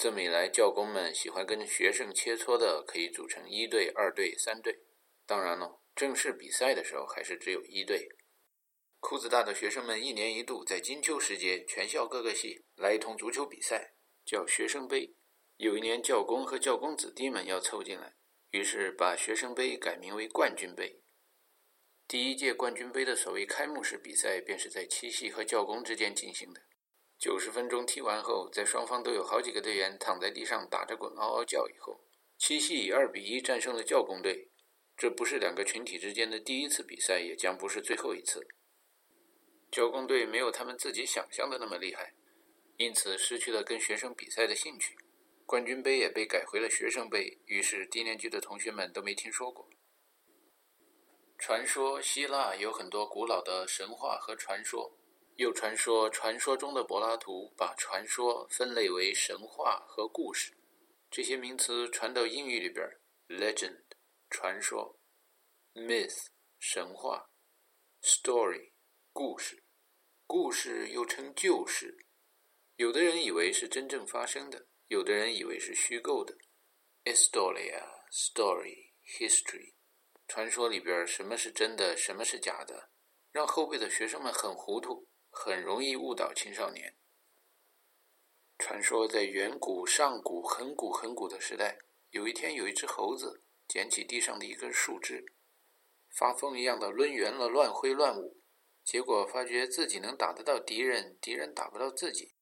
[0.00, 4.74] 这么一来，教工们喜欢跟学生切磋的，可以组成一队、二队、三队。
[5.26, 8.08] 当然了，正式比赛的时候还是只有一队。
[9.00, 13.92] 裤子大的学生们一年一度在金秋时节，全校各个系来一通足球比赛，
[14.24, 15.14] 叫学生杯。
[15.58, 18.14] 有一年，教工和教工子弟们要凑进来，
[18.52, 21.02] 于是把学生杯改名为冠军杯。
[22.08, 26.62] 第一届冠军杯的所谓开幕式比赛，便是在七系和教工之间进行的。
[27.20, 32.00] 九十分钟踢完后，在双方都有好几个队员躺在地上打着滚、嗷嗷叫以后，
[32.38, 34.48] 七系以二比一战胜了教工队。
[34.96, 38.48] 这不是两个群体之间的第一次比赛，也将不是最后一次。
[39.70, 42.14] 教工队没有他们自己想象的那么厉害，
[42.78, 44.96] 因此失去了跟学生比赛的兴趣。
[45.44, 49.68] 冠军杯也被改回了学生杯，于是低年级的同学们都没听说过。
[51.38, 54.98] 传说希腊有很多古老的神话和传说，
[55.40, 60.54] 又传说传说中的柏拉图把传说分类为神话和故事。
[61.10, 62.86] 这些名词传到英语里边
[63.26, 63.80] ，legend
[64.28, 65.00] 传说
[65.72, 66.26] ，myth
[66.58, 67.30] 神话
[68.02, 68.72] ，story
[69.14, 69.64] 故事，
[70.26, 71.96] 故事又称旧事，
[72.76, 74.66] 有的人以为是真正发生的。
[74.88, 76.36] 有的人以为是虚构的
[77.04, 79.72] ，historia story history，
[80.28, 82.90] 传说里边什么是真的，什么是假的，
[83.32, 85.08] 让后辈的学生们很糊涂，
[85.42, 86.94] 很容易误导青少年。
[88.58, 91.78] 传说在远古、上古、很古、很古的时代，
[92.10, 95.24] 有一天有一只猴子捡起地上的一根树枝，
[96.10, 98.42] 发疯一样的抡圆了乱挥乱舞，
[98.84, 102.34] 结果发觉自己能打得到敌人，敌人打不到自己。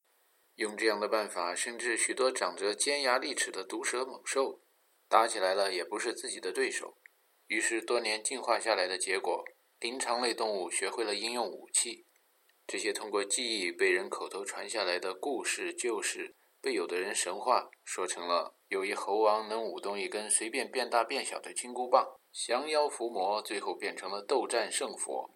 [0.56, 4.60] 用这样的办法，甚至许多长着尖牙利齿的毒蛇猛兽
[5.08, 6.98] 打起来了，也不是自己的对手。
[7.46, 9.44] 于是，多年进化下来的结果，
[9.78, 12.07] 灵长类动物学会了应用武器。
[12.68, 25.30] 这些通过记忆被人口头传下来的故事旧事，被有的人神话说成了：有一猴王能舞动一根随便变大变小的金箍棒，降妖伏魔，最后变成了斗战胜佛。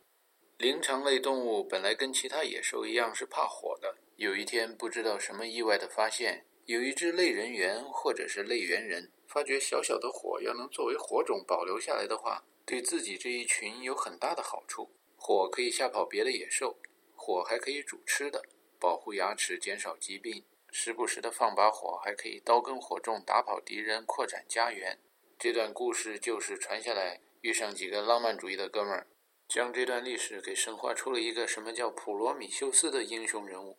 [0.59, 3.97] 灵长类动物本来跟其他野兽一样是怕火的。
[4.17, 14.91] 有一天，不知道什么意外的发现，有一只类人猿或者是类猿人，发觉小小的火要能作为火种保留下来的话，对自己这一群有很大的好处。
[15.17, 16.77] 火可以吓跑别的野兽，
[17.25, 18.43] 火还可以煮吃的，
[18.81, 20.45] 保护牙齿，减少疾病。
[20.73, 24.99] 时不时的放把火，还可以刀耕火种，打跑敌人，扩展家园。
[25.39, 29.07] 这段故事就是传下来，遇上几个浪漫主义的哥们儿，
[29.47, 33.79] 将这段历史给神化出了一个什么叫普罗米修斯的英雄人物。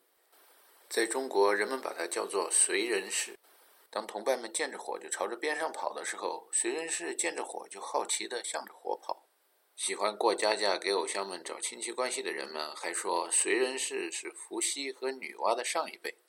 [0.87, 3.37] 在中国，人们把它叫做燧人氏。
[3.89, 9.25] 当同伴们见着火就朝着边上跑的时候，燧人氏见着火就好奇地向着火跑。
[9.75, 16.19] 喜欢过家家给偶像们找亲戚关系的人们还说，随人氏是伏羲和女娲的上一辈。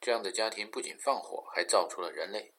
[0.00, 2.54] 这样的家庭不仅放火，还造出了人类。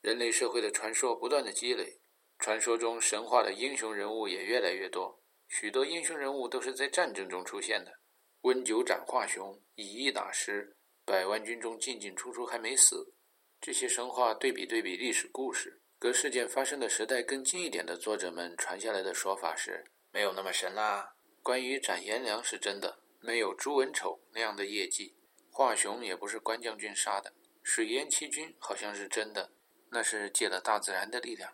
[0.00, 2.00] 人类社会的传说不断的积累，
[2.38, 5.22] 传说中神话的英雄人物也越来越多。
[5.48, 8.00] 许多英雄人物都是在战争中出现的。
[8.42, 13.14] 温酒斩华雄，以一打十，百万军中进进出出还没死。
[13.60, 21.12] 这些神话对比对比历史故事，隔事件发生的时代更近一点的作者们传下来的说法是没有那么神啦。
[21.42, 25.16] 关于斩颜良是真的，没有朱文丑那样的业绩。
[25.50, 27.32] 华雄也不是关将军杀的，
[27.64, 29.50] 水淹七军好像是真的，
[29.90, 31.52] 那是借了大自然的力量。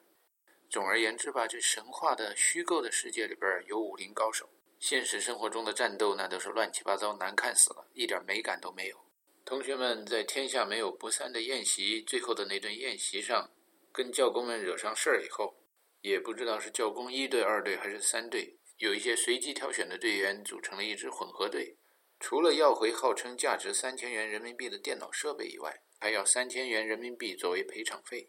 [0.69, 4.47] 总而言之吧，这神话的虚构的世界里边有武林高手。
[4.79, 9.01] 现实生活中的战斗那都是乱七八糟，难看死了，一点美感都没有。
[9.47, 13.49] 同学们在天下没有不散的宴席，最后的那顿宴席上，
[13.95, 15.55] 跟教工们惹上事儿以后，
[16.01, 21.79] 也不知道是教工一队、二队还是三队，有一些随机挑选的队员组成了一支混合队，
[22.19, 28.29] 除了要回号称价值三千元人民币的电脑设备以外，还要三千元人民币作为赔偿费。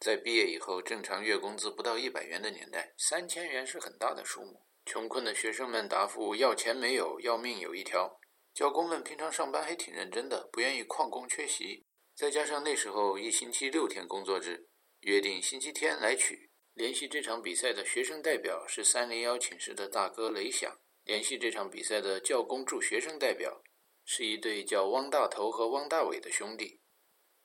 [0.00, 4.66] 在毕业以后，正常月工资不到一百元的年代，三千元是很大的数目。
[4.84, 8.18] 穷困的学生们答复：要钱没有，要命有一条。
[8.52, 11.84] 教工们平常上班还挺认真的，不愿意旷工缺席。
[12.16, 14.67] 再加上那时候一星期六天工作制，
[15.00, 16.50] 约定星期天来取。
[16.74, 20.78] 联系这场比赛的学生代表是三零幺寝室的大哥雷响。
[21.04, 23.62] 联系这场比赛的教工助学生代表
[24.04, 26.80] 是一对叫汪大头和汪大伟的兄弟。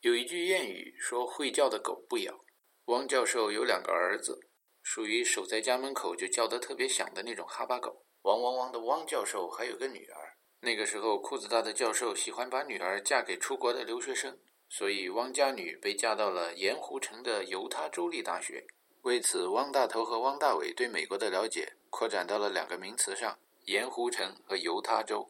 [0.02, 2.44] 有一句谚语说：“会叫的狗不咬。”
[2.86, 4.50] 汪教授有两个儿子。
[4.84, 8.06] 属于守在家门口就叫得特别响的那种哈巴狗。
[8.24, 10.38] 汪汪汪的汪教授还有个女儿。
[10.60, 14.38] 那个时候裤子大的教授喜欢把女儿嫁给出国的留学生，
[14.76, 18.66] 所以汪家女被嫁到了盐湖城的犹他州立大学。
[19.04, 25.30] 为此，汪大头和汪大伟对美国的了解扩展到了两个名词上：盐湖城和犹他州。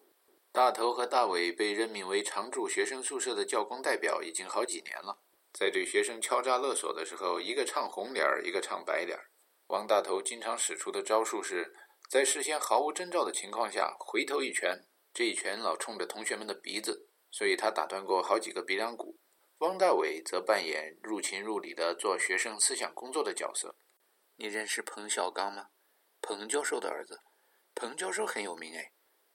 [0.54, 5.18] 大头和大伟被任命为常驻学生宿舍的教工代表已经好几年了，
[5.52, 9.26] 在对学生敲诈勒索的时候，一个唱红脸儿，一个唱白脸儿。
[9.68, 11.76] 汪大头经常使出的招数是，
[12.10, 19.18] 在事先毫无征兆的情况下回头一拳，这一拳老冲着同学们的鼻子，所以他打断过好几个鼻梁骨。
[19.60, 23.78] 汪大伟则扮演入情入理的做学生思想工作的角色。
[24.36, 25.70] 你认识彭小刚吗？
[26.22, 27.22] 彭教授的儿子。
[27.76, 28.92] 彭教授很有名哎，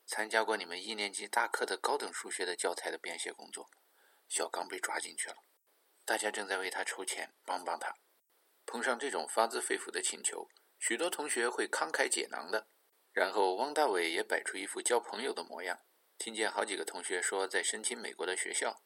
[0.06, 3.70] 参加过你们一年级大课的高等数学的教材的编写工作。
[4.28, 5.36] 小刚被抓进去了，
[6.04, 7.94] 大家正在为他筹钱，帮帮他。
[8.66, 10.48] 碰上这种发自肺腑的请求，
[10.78, 12.68] 许多同学会慷慨解囊的。
[13.12, 15.80] 然后汪大伟也摆出一副交朋友的模样，
[16.18, 18.82] 听见好几个同学说在申请美国的学校。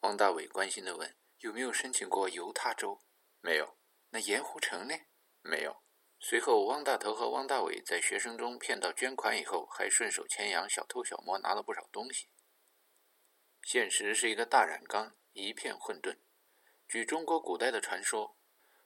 [0.00, 3.02] 汪大伟关心的问：“有没有申请过犹他州
[3.40, 3.78] ？”“没有。
[4.10, 4.94] ”“那盐湖城呢
[5.42, 5.82] ？”“没有。”
[6.20, 12.28] 随后，汪大头和汪大伟在学生中骗到捐款以后，还顺手牵羊、小偷小摸拿了不少东西。
[13.62, 16.18] 现实是一个大染缸，一片混沌。
[16.88, 18.36] 据中国古代的传说，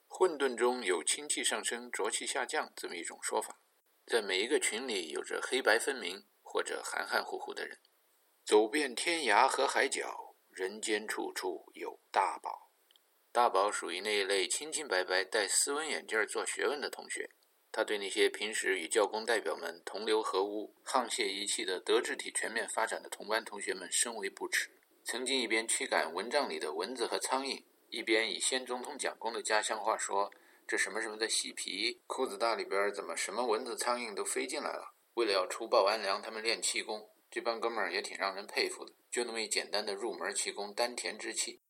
[0.07, 3.61] 混沌中有清气上升、浊气下降这么一种说法。
[4.05, 7.81] 在每一个群里，有着黑白分明或者含含糊糊的人。
[8.45, 12.71] 走遍天涯和海角，人间处处有大宝。
[13.33, 17.31] 大宝属于那一类清清白白、戴斯文眼镜做学问的同学。
[17.71, 24.69] 他对那些平时与教工代表们同流合污、沆瀣一气的德智体全面发展的同班同学们深为不耻。
[25.05, 30.31] 曾经一边驱赶蚊帐里的蚊子和苍蝇，一边以先总统蒋公的家乡话说
[30.69, 37.09] ：“这什么什么的洗皮，裤子大里边怎么什么蚊子苍蝇都飞进来了？”为了要除暴安良，他们练气功。
[37.31, 41.63] 这帮哥们儿也挺让人佩服的，就那么一简单的入门气功，丹田之气。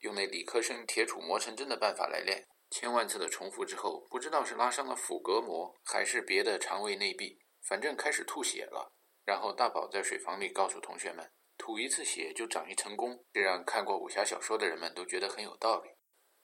[0.00, 8.92] 用那理科生铁杵磨成针的办法来练，千万次的重复之后，不知道是拉伤了腹膈膜，还是别的肠胃内壁，反正开始吐血了。
[9.24, 15.90] 然后大宝在水房里告诉同学们，吐一次血就长一层功，这让看过武侠小说的人们都觉得很有道理。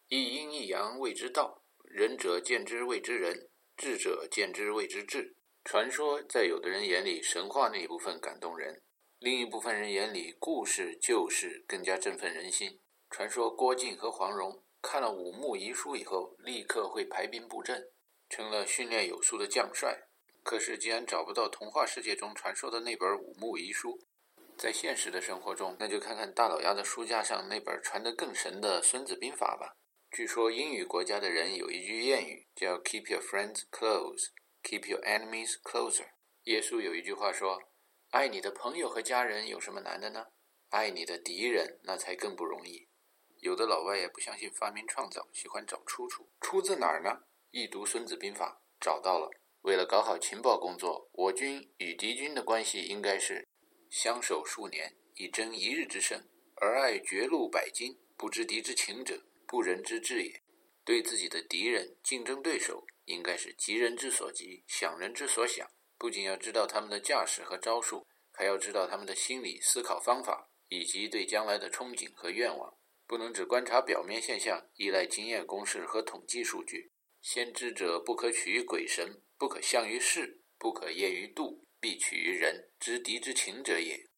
[0.06, 5.35] 一阴一阳谓之道，仁者见之谓之仁，智者见之谓之智。
[5.66, 8.76] 传说在有的人眼里，神话那一部分感动人；
[9.18, 12.78] 另一部分人眼里，故事就是更加振奋人心。
[13.10, 17.90] 传说郭靖和黄蓉看了五穆遗书以后，立刻会排兵布阵，
[18.28, 20.04] 成了训练有素的将帅。
[20.44, 23.98] 可是，既然找不到童话世界中传说的那本五穆遗书，
[24.56, 29.74] 在现实的生活中，那就看看大老鸭的书架上那本传得更神的《孙子兵法》吧。
[30.12, 34.28] 据说英语国家的人有一句谚语，叫 “Keep your friends close,
[34.66, 36.08] keep your enemies closer”。
[36.44, 37.62] 耶稣有一句话说
[38.10, 40.26] ：“爱你的朋友和家人有什么难的呢？
[40.70, 42.88] 爱你的敌人那才更不容易。”
[43.40, 46.28] 有的老外也不相信发明创造，喜欢找出处。
[46.40, 47.20] 出自哪儿呢？
[47.50, 49.30] 一读《孙子兵法》，找到了。
[49.60, 53.46] 为了搞好情报工作，我军与敌军的关系应该是
[53.90, 56.20] 相守数年，以争一日之胜；
[56.56, 60.42] 而爱绝路百金，不知敌之情者，不仁之至也。
[60.84, 65.68] 对自己的敌人、竞争对手，应该是急人之所急，想人之所想。
[65.98, 72.76] 不仅要知道他们的架势和招数，还要知道他们的心理思考方法，以及对将来的憧憬和愿望。
[73.06, 76.92] 不能只观察表面现象，依赖经验公式和统计数据。
[77.22, 84.08] 先知者不可取于鬼神，不可象于事，不可验于度，必取于人，知敌之情者也。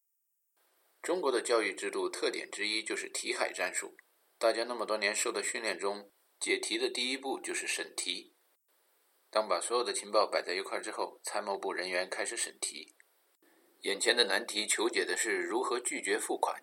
[1.01, 3.95] 中国的教育制度特点之一就是题海战术。
[4.37, 8.35] 大家那么多年受的训练中，解题的第一步就是审题。
[9.31, 12.95] 当把所有的情报摆在一块儿之后，参谋部人员开始审题。
[13.81, 16.61] 眼前的难题求解的是如何拒绝付款。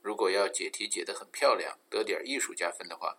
[0.00, 3.18] 如果要解题解得很漂亮，得点艺术加分的话，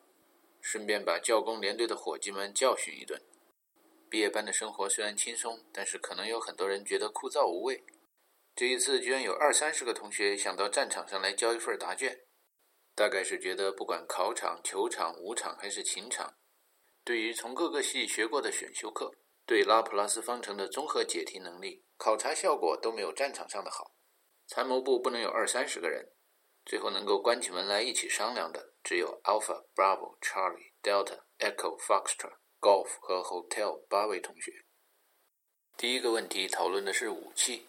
[0.60, 3.22] 顺便把教工连队的伙计们教训一顿。
[4.10, 7.84] 毕业班的生活虽然轻松，但是可能有很多人觉得枯燥无味。
[8.56, 12.22] 这一次居然有二三十个同学想到战场上来交一份答卷，
[12.96, 16.34] 大概是觉得不管考场、球场、舞场还是情场，
[17.10, 23.96] 对于从各个系学过的选修课，对拉普拉斯方程的综合解题能力，考察效果都没有战场上的好。
[24.46, 26.12] 参谋部不能有二三十个人。
[26.64, 34.52] 最后能够关起门来一起商量的，只有 Alpha、Bravo、Charlie、Delta、Echo、Foxtrot、Golf 和 Hotel 八位同学。
[35.76, 37.66] 第一个问题讨论的是武器。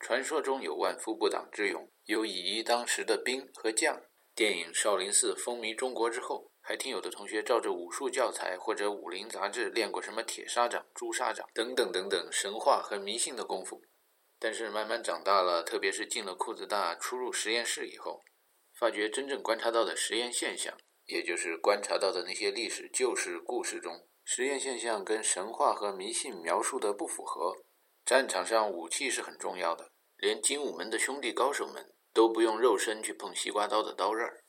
[0.00, 4.02] 传说中有万夫不挡之勇，有以一当十的兵和将。
[4.34, 13.82] 电影《少林寺》风靡中国之后，还听有的同学照着武术教材或者武林杂志练过什么铁砂掌、朱砂掌等等等等神话和迷信的功夫。
[14.38, 18.22] 但是慢慢长大了，特别是进了裤子大、出入实验室以后，
[18.78, 27.54] 发觉真正观察到的实验现象，也就是观察到的那些历史旧事故事中，实验现象跟神话和迷信描述的不符合。
[28.06, 34.43] 战场上武器是很重要的，连精武门的兄弟高手们都不用肉身去碰西瓜刀的刀刃儿。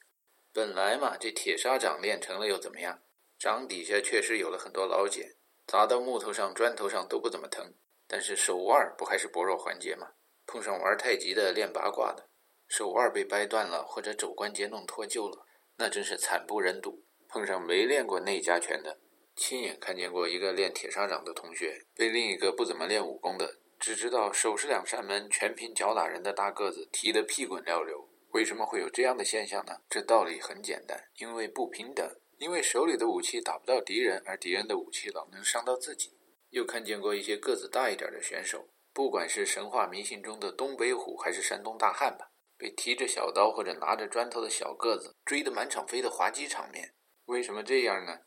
[0.56, 3.02] 本来嘛，这铁砂掌练成了又怎么样？
[3.38, 5.36] 掌底下确实有了很多老茧，
[5.68, 7.74] 砸到木头上、砖头上都不怎么疼。
[8.08, 10.08] 但是手腕不还是薄弱环节吗？
[10.48, 12.30] 碰上玩太极的、练八卦的，
[12.70, 15.46] 手腕被掰断了，或者肘关节弄脱臼了，
[15.76, 17.04] 那真是惨不忍睹。
[17.28, 18.98] 碰上没练过内家拳的，
[19.36, 28.08] 亲眼看见过一个练铁砂掌的同学被另一个不怎么练武功的，只知道手是两扇门，全凭脚打人的大个子踢得屁滚尿流。
[28.36, 29.78] 为什么会有这样的现象呢？
[29.90, 32.06] 这道理很简单，因为不平等，
[32.38, 36.20] 因为手里的武器打不到敌人，而敌人的武器老能伤到自己。
[36.50, 46.94] 又看见过一些个子大一点的选手，不管是神话迷信中的东北虎，还是山东大汉吧，被提着小刀或者拿着砖头的小个子追得满场飞的滑稽场面，
[47.28, 48.20] 为什么这样呢？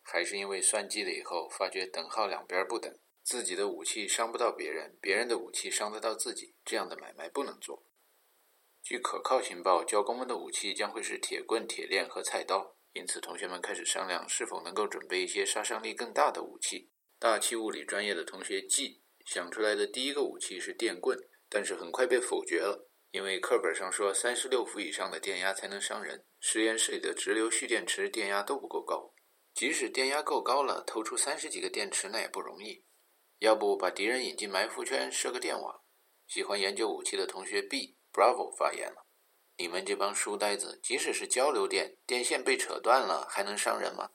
[0.00, 7.84] 还是因为算计了以后，发觉等号两边不等，自己的武器伤不到别人，别人的武器伤得到自己，这样的买卖不能做。
[8.88, 16.88] 据可靠情报，教工们的武器将会是铁棍、铁链和菜刀，因此同学们开始商量是否能够准备一些杀伤力更大的武器。
[17.18, 19.02] 大气物理专业的同学 G。
[19.24, 21.18] 想出来的第一个武器是电棍，
[21.48, 29.12] 但是很快被否决了，因为课本上说三十六伏以上的电压才能伤人，实验室里的直流蓄电池电压都不够高，
[29.52, 32.84] 即使电压够高了，投出三十几个电池那也不容易。
[33.40, 35.82] 要不把敌人引进埋伏圈，设个电网？
[36.28, 39.04] 喜欢研究武器的同学 B Bravo 发言了
[39.60, 44.12] ：“你们这帮书呆子，即使是交流电，电线被扯断了，还能伤人吗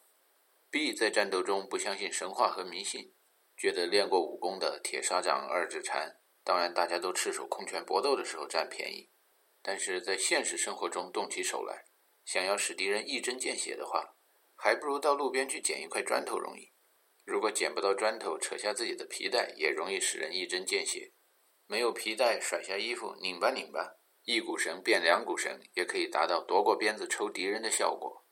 [0.71, 3.13] ？”B 在战斗中不相信神话和迷信。
[3.55, 9.11] 觉得练过武功的铁砂掌、二指禅，当然大家都赤手空拳搏斗的时候占便宜，
[9.61, 11.85] 但是在现实生活中动起手来，
[12.25, 14.15] 想要使敌人一针见血的话，
[14.55, 16.71] 还不如到路边去捡一块砖头容易。
[17.23, 21.13] 如果捡不到砖头，扯下自己的皮带也容易使人一针见血。
[21.71, 23.95] 没有皮带，甩下衣服拧吧拧吧，
[24.25, 28.25] 一股绳变两股绳，也可以达到夺过鞭子抽敌人的效果。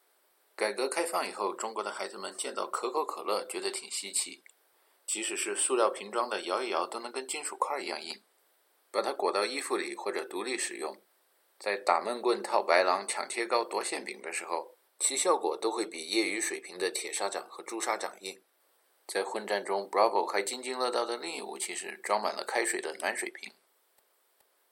[0.58, 4.44] 改革开放以后，中国的孩子们见到可口可乐觉得挺稀奇。
[5.06, 8.22] 即使是塑料瓶装的，摇一摇都能跟金属块一样硬。
[8.92, 11.02] 把它裹到衣服里或者独立使用，
[11.58, 18.44] 在打闷棍、套白狼、抢切糕、夺馅饼的时候，其效果都会比业余水平的铁砂掌和朱砂掌硬。
[19.10, 23.52] 在混战中，Bravo 还津津乐道的另一武器是装满了开水的暖水瓶。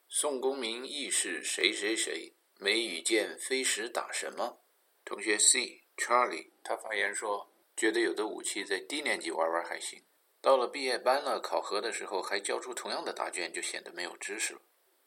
[0.08, 4.60] 宋公明义士谁谁谁，梅雨剑飞时打什么？
[5.04, 10.00] 同学 C Charlie 他发言说，觉得有的武器在低年级玩玩还行。
[10.40, 14.60] 到了毕业班了，考核的时候还交出同样的答卷，就显得没有知识了。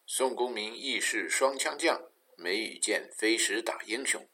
[0.06, 1.98] 宋公明义士双枪将，
[2.36, 4.28] 梅雨剑飞时打英雄。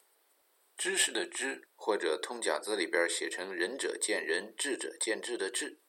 [0.78, 5.82] 知识的知，或者通假字里边写成仁者见仁，智者见智的智，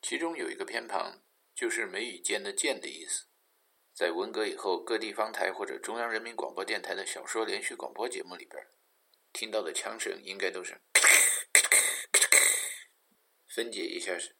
[0.00, 1.22] 其中有一个偏旁，
[1.54, 3.26] 就是眉宇间的见的意思。
[3.94, 8.66] 在文革以后，各地方台或者中央人民广播电台的小说连续广播节目里边，
[9.34, 10.80] 听到的枪声应该都是，
[13.46, 14.34] 分解一下是。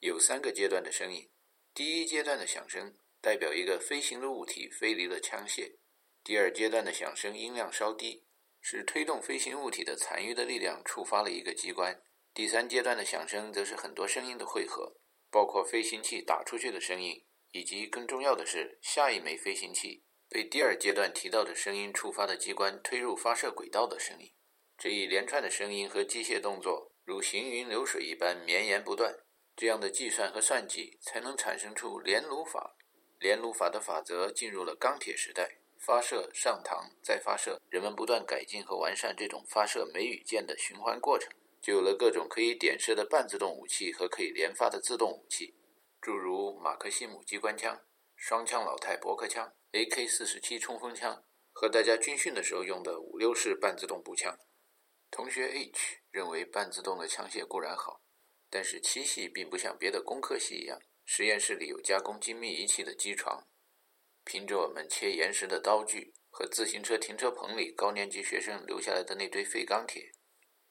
[0.00, 1.30] 有三个阶段的声音，
[1.72, 5.78] 第一阶段的响声代表一个飞行的物体飞离了枪械；
[6.24, 8.24] 第二阶段的响声音量稍低，
[8.60, 11.96] 是推动飞行物体的残余的力量触发了一个机关；
[12.32, 15.00] 第三阶段的响声则是很多声音的汇合，
[15.32, 24.32] 包括飞行器打出去的声音，以及更重要的是下一枚飞行器被第二阶段提到的声音触发的机关推入发射轨道的声音。
[24.78, 29.18] 这一连串的声音和机械动作如行云流水一般绵延不断。
[29.54, 32.76] 这样的计算和算计，才能产生出连弩法。
[33.18, 41.28] 连弩法的法则进入了钢铁时代，发射、上膛、再发射，人们不断改进和完善这种发射梅雨箭的循环过程，
[41.60, 45.56] 就有了各种可以点射的半自动武器和可以连发的自动武器，
[46.00, 47.80] 诸如马克西姆机关枪、
[48.14, 54.38] 双枪老太驳壳枪、AK-47 冲锋枪和大家军训的时候用的五六式半自动步枪。
[55.10, 58.00] 同学 H 认为半自动的枪械固然好。
[58.48, 63.42] 但是七系并不像别的工科系一样，实验室里有加工精密仪器的机床，
[64.24, 70.12] 凭着我们切岩石的刀具和自行车停车棚里高年级学生留下来的那堆废钢铁，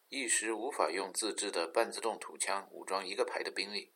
[0.10, 3.94] 一时无法用自制的半自动土枪武装一个排的兵力。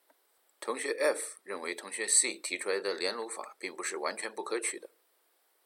[0.59, 4.89] 同学 F 认为同学 C 提出来的连弩法并不是完全不可取的，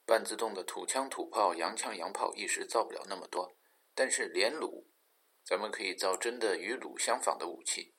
[0.05, 3.55] 半自动的土枪土炮、洋枪洋炮一时造不了那么多，
[3.93, 4.87] 但是连弩，
[5.45, 7.93] 咱们可以造真的与弩相仿的武器。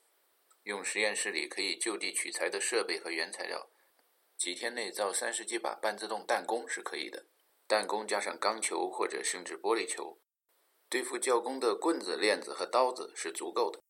[0.65, 3.71] 用实验室里可以就地取材的设备和原材料，
[4.41, 7.27] 几天内造三十几把半自动弹弓是可以的。
[7.69, 10.17] 弹弓加上钢球或者甚至玻璃球，
[10.89, 13.81] 对付教工的棍子、链子和刀子是足够的。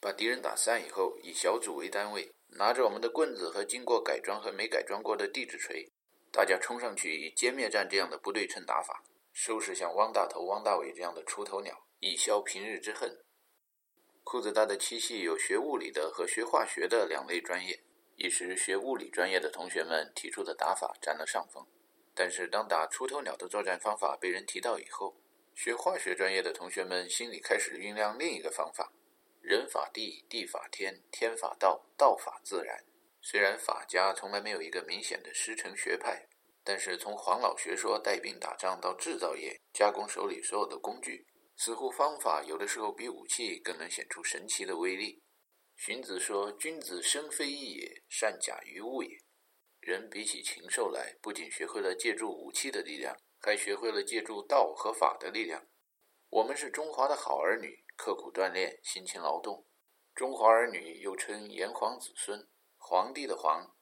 [0.00, 5.92] 把敌人打散以后，以小组为单位，拿着我们的棍子和经过改装和没改装过的地质锤，
[6.32, 13.16] 大家冲上去以歼灭战这样的不对称打法，收拾像汪大头、汪大伟这样的出头鸟，以消平日之恨。
[14.24, 17.84] 裤子大的七系有学物理的和学化学的两类专业，
[18.16, 21.66] 一时学物理专业的同学们提出的打法占了上风。
[22.14, 25.16] 但是当打出头鸟的作战方法被人提到以后，
[25.54, 28.92] 学化学专业的同学们心里开始酝酿另一个方法：
[29.40, 32.84] 人法地，地法天，天法道，道法自然。
[33.22, 36.26] 虽然法家从来没有一个明显的师承学派，
[36.62, 41.24] 但是从黄老学说带兵打仗到制造业加工手里所有的工具。
[41.56, 45.21] 似乎方法有的时候比武器更能显出神奇的威力。
[45.84, 49.18] 荀子说：“君子生非异也，善假于物也。”
[49.82, 55.66] 人比起禽兽来，不仅学会了借助武器的力量，还学会了借助道和法的力量。
[56.28, 59.66] 我们是中华的好儿女，刻苦锻炼，辛勤劳动。
[60.14, 63.74] 中华儿女又称炎黄子孙，皇帝的皇，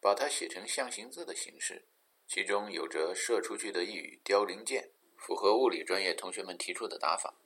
[0.00, 1.88] 把它写成象形字的形式，
[2.28, 7.40] 其中有着射出去的一羽凋零箭，符合物理专业同学们提出的打法。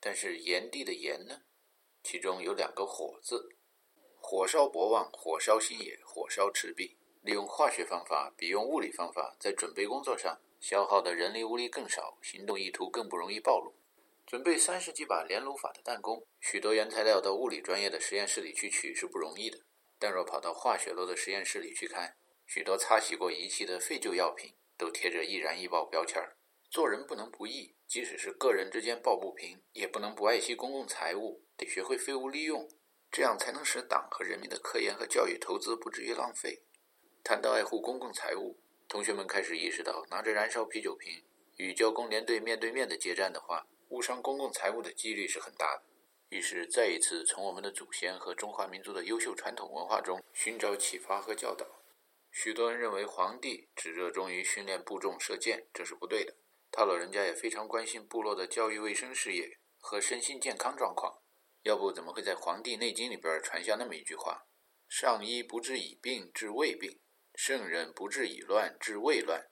[0.00, 1.43] 但是炎帝的炎呢，
[2.04, 3.56] 其中有两个火字，
[4.20, 6.98] 火烧博望，火烧新野，火烧赤壁。
[7.22, 13.74] 利用化学方法比用物理方法，在准备工作上消耗的人力物力更少，行动意图更不容易暴露。
[14.26, 19.60] 准备三十几把连弩法的弹弓，许多原材料到物理专业的实验室里去取是不容易的。
[19.98, 26.36] 但若跑到化学楼的实验室里去看，许多擦洗过仪器的废旧药品都贴着易燃易爆标签儿。
[26.68, 32.68] 做人不能不义，即使是个人之间抱不平，也不能不爱惜公共财物，得学会废物利用，
[33.10, 36.62] 这样才能使党和人民的科研和教育投资不至于浪费。
[37.22, 41.24] 谈到爱护公共财物，同学们开始意识到，拿着燃烧啤酒瓶
[41.56, 43.66] 与教工连队面对面的接战的话。
[43.90, 45.82] 误伤公共财物的几率是很大的，
[46.30, 51.64] 于是再一次从我们的祖先和中华民族的优秀传统文化中寻找启发和教导。
[52.32, 56.34] 许多人认为皇帝只热衷于训练部众射箭，这是不对的。
[56.72, 61.20] 他老人家也非常关心部落的教育卫生事业和身心健康状况，
[61.64, 64.46] 要不怎么会在《黄帝内经》里边传下那么一句话
[64.86, 67.00] ：“上医不治已病治未病，
[67.34, 69.46] 圣人不治已乱治未乱。”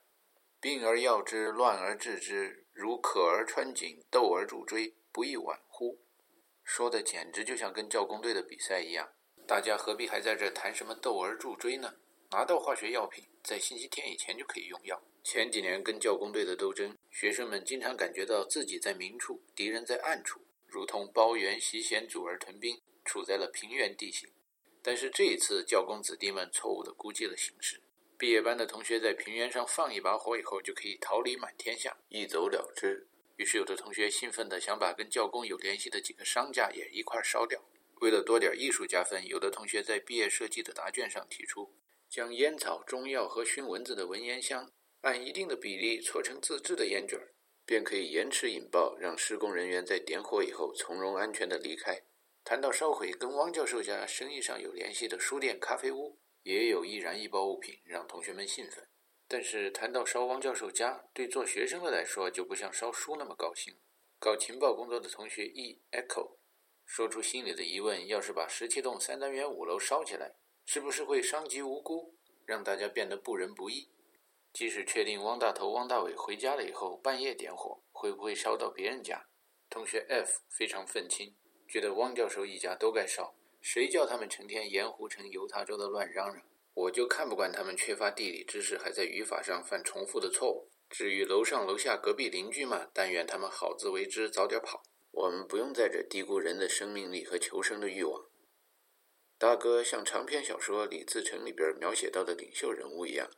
[0.61, 5.99] 病而药之，乱而治之，如渴而穿井，斗而助锥，不亦晚乎？
[6.63, 9.11] 说的简直就像跟教工队的比赛一样。
[9.47, 11.95] 大家何必还在这谈什么斗而助锥呢？
[12.29, 15.01] 拿到化学药品，在星期天以前就可以用药。
[15.23, 24.27] 前几年跟教工队的斗争，学生们经常感觉到自己在明处，敌人在暗处，如同包圆袭险阻而屯兵，处在了平原地形。
[24.81, 27.79] 但是这一次，教工子弟们错误地估计了形势。
[28.17, 33.07] 毕业班的同学在平原上放一把火以后，就可以桃李满天下，一走了之。
[33.35, 37.63] 于是有的同学兴奋地想把跟教工有联系的几个商家也一块烧掉。
[38.01, 41.71] 为了多点艺术加分，有的同学在毕业设计的答卷上提出，
[42.09, 44.71] 将烟草、中药和熏蚊子的蚊烟香
[45.01, 47.19] 按一定的比例搓成自制的烟卷，
[47.65, 52.03] 便可以延迟引爆，让施工人员在点火以后从容安全地离开。
[52.43, 56.19] 谈到烧毁跟汪教授家生意上有联系的书店、咖啡屋。
[56.43, 58.85] 也有易燃易爆物品让同学们兴奋，
[59.29, 63.73] 但是谈到烧汪教授家，对做学生的来说就不像烧书那么高兴。
[64.19, 66.35] 搞情报工作的同学 E Echo
[66.85, 70.33] 说出心里的疑问：要是把十七栋三单元五楼烧起来，
[70.65, 72.13] 是不是会伤及无辜，
[72.45, 73.87] 让大家变得不仁不义？
[74.53, 79.25] 即使确定汪大头、汪大伟回家了以后半夜点火，会不会烧到别人家？
[79.67, 81.35] 同学 F 非常愤青，
[81.67, 83.35] 觉得汪教授一家都该烧。
[83.59, 86.43] 谁叫他们成天盐湖城、犹他州的乱嚷嚷？
[86.75, 90.69] 我就看不惯他们缺乏地理知识，还在语法上犯重复的错误。
[90.89, 94.83] 至于楼上楼下隔壁邻居嘛，但愿他们好自为之，早点跑。
[95.09, 98.25] 我们不用在这低估人的生命力和求生的欲望。
[99.39, 103.29] 大哥像长篇小说《李自成》里边描写到的领袖人物一样，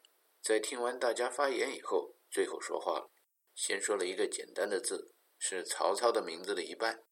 [0.45, 3.09] 在听完大家发言以后，最后说话了。
[3.55, 7.03] 先说了一个简单的字，是曹操的名字的一半。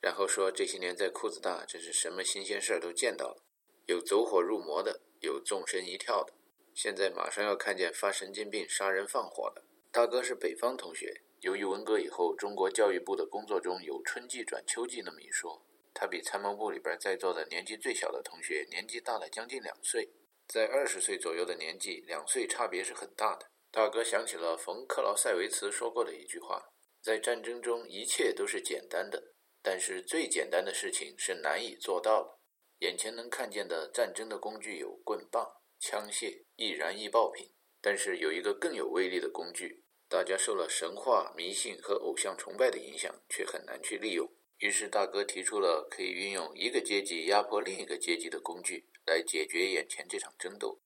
[0.00, 3.44] 然后说这些年在裤子大，真是什么新鲜事儿都见到了，
[3.84, 6.32] 有走火入魔的，有纵身一跳的，
[6.72, 9.62] 现在马上要看见发神经病、杀人放火的。
[9.92, 15.62] 大哥是北方同学，由于文革以后，中国教育部的工作中有春季转秋季那么一说，
[15.92, 20.08] 他比参谋部里边在座的年纪最小的同学年纪大了将近两岁，
[20.48, 23.50] 在二十岁左右的年纪，两岁差别是很大的。
[23.70, 26.72] 大哥想起了冯克劳塞维茨说过的一句话：
[27.02, 29.34] 在战争中，一切都是简单的。
[29.60, 32.38] 但是最简单的事情是难以做到的。
[32.78, 35.46] 眼前能看见的战争的工具有棍棒、
[35.78, 44.26] 枪械、易燃易爆品，但是有一个更有威力的工具，大家受了神话、迷信和偶像崇拜的影响，却很难去利用。
[44.60, 50.80] 于是大哥提出了可以运用一个阶级压迫另一个阶级的工具来解决眼前这场争斗。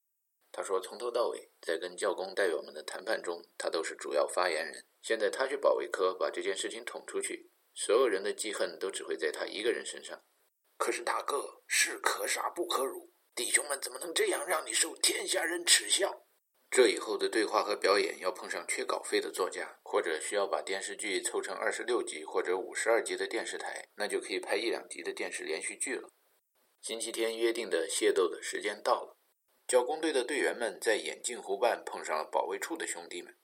[0.51, 4.85] 他说，从头到尾在跟教工代表们的谈判中，他都是主要发言人。
[5.03, 7.51] 现在他去保卫科把这件事情捅出去。
[7.75, 10.23] 所有人的记恨都只会在他一个人身上。
[10.77, 16.27] 可是大哥士可杀不可辱，弟兄们怎么能这样让你受天下人耻笑？
[16.71, 26.11] 这以后的对话和表演要碰上缺稿费的作家，或者需要把电视剧凑成二十六集或者五十二集的电视台，那就可以拍一两集的电视连续剧了。
[26.83, 29.17] 星期天约定的械斗的时间到了，
[29.69, 33.37] 教工队的队员们在眼镜湖畔碰上了保卫处的兄弟们。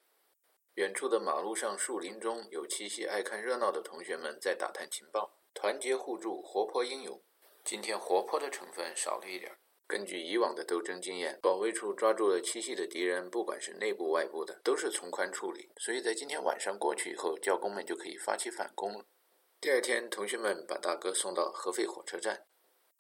[0.75, 7.23] 远处的马路上、树林中有七夕爱看热闹的同学们在打探情报，团结互助，活泼英勇。
[7.65, 9.57] 今天活泼的成分少了一点。
[9.87, 15.71] 根据以往的斗争经验，保卫处抓住了七系的敌人，不管是内部外部的，都是从宽处理。
[15.77, 19.05] 所以在今天晚上过去以后，教工们就可以发起反攻了。
[19.61, 22.47] 第二天，同学们把大哥送到合肥火车站。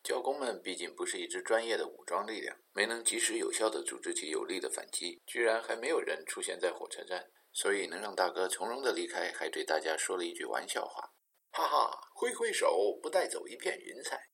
[0.09, 11.12] 教工们毕竟不是一支专业的武装力量，没能及时有效地组织起有力的反击，居然还没有人出现在火车站，所以能让大哥从容地离开，还对大家说了一句玩笑话
[11.52, 14.30] ：“哈哈，挥挥手，不带走一片云彩。”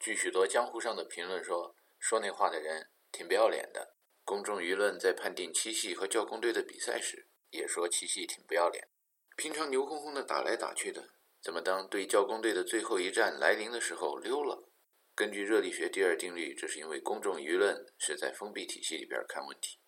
[0.00, 3.98] 据许多江湖上的评论说，说那话的人挺不要脸的。
[4.24, 8.88] 公众舆论在判定七系和教工队的比赛时，也说七系挺不要脸。
[9.36, 11.10] 平常牛哄哄的打来打去的。
[11.42, 14.68] 怎么当对教工队的最后一战来临的时候溜了？
[15.14, 19.80] 根据热力学第二定律，这是因为公众舆论是在封闭体系里边看问题，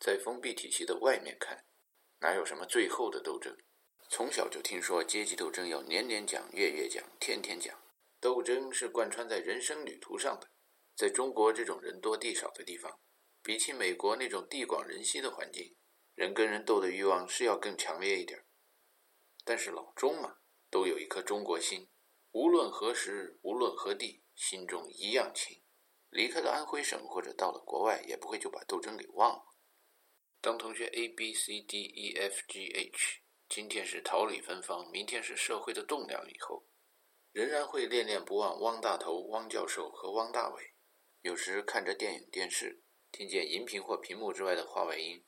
[0.00, 1.66] 在封闭体系的外面看，
[2.20, 3.56] 哪有什么最后的斗争？
[4.08, 7.78] 从小就听说阶级斗争要年年讲、月月讲、天天讲，
[8.18, 10.48] 斗争是贯穿在人生旅途上的。
[10.96, 12.98] 在中国这种人多地少的地方，
[13.42, 15.76] 比起美国那种地广人稀的环境，
[16.14, 18.44] 人跟人斗的欲望是要更强烈一点。
[19.44, 20.38] 但是老钟嘛。
[20.72, 21.86] 都有一颗中国心，
[22.30, 25.62] 无论何时，无论何地，心中一样亲。
[26.08, 29.44] 离开了安徽省或者到了国外，也不会就把斗争给忘了。
[30.40, 33.20] 当同学 A B C D E F G H
[33.50, 36.64] 今天是桃李芬芳，明天是社会的栋梁以后，
[37.32, 40.72] 仍然会恋恋不忘汪大头、汪教授和汪大伟。
[41.20, 45.22] 有时看着电影、电视，听见荧屏或屏幕之外的话外音，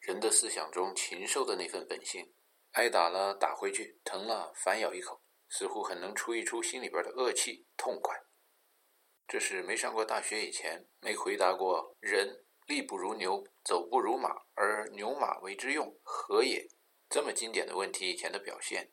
[0.00, 2.32] 人的思想中禽兽的那份本性，
[2.70, 8.18] 挨打了打回去，疼了反咬一口，似乎很能出一出心里边的恶气，痛快。
[9.28, 12.46] 这是没上过大学以前没回答过人。
[12.72, 16.66] 力不如牛，走不如马，而牛马为之用，何也？
[17.10, 18.90] 这么经典的问题以前的表现。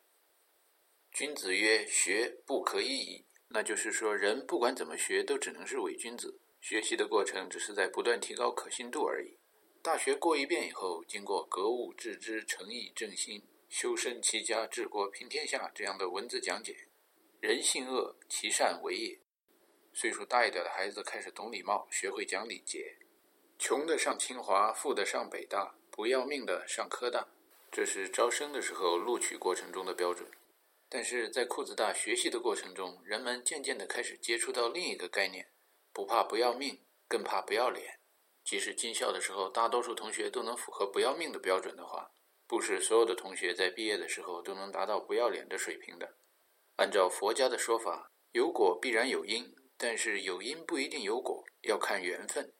[1.10, 6.38] 君子曰：“学不可以已。”那就是说，人不管怎么学，都只能是伪君子。
[6.60, 9.38] 学习的过程只是在不断提高可信度而已。
[9.82, 16.76] 大学过一遍以后，经过格物致知、诚意正心、修身齐家治国平天下这样的文字讲解，
[17.40, 19.18] 人性恶，其善为也。
[19.94, 22.99] 岁数大一点的孩子开始懂礼貌，学会讲礼节。
[23.60, 27.28] 穷的上清华，富的上北大，不要命的上科大，
[27.70, 30.26] 这是招生的时候录取过程中的标准。
[30.88, 35.46] 但是在裤子大学习的过程中，人们渐渐地开始接触到另一个概念：
[35.92, 38.00] 不怕不要命，更怕不要脸。
[38.42, 42.12] 即使进校的时候，大多数同学都能符合不要命的标准的话，
[42.46, 46.14] 不是所有的同学在毕业的时候都能达到不要脸的水平的。
[46.76, 52.54] 按照佛家的说法，有果必然有因，但是有因不一定有果，要看缘分。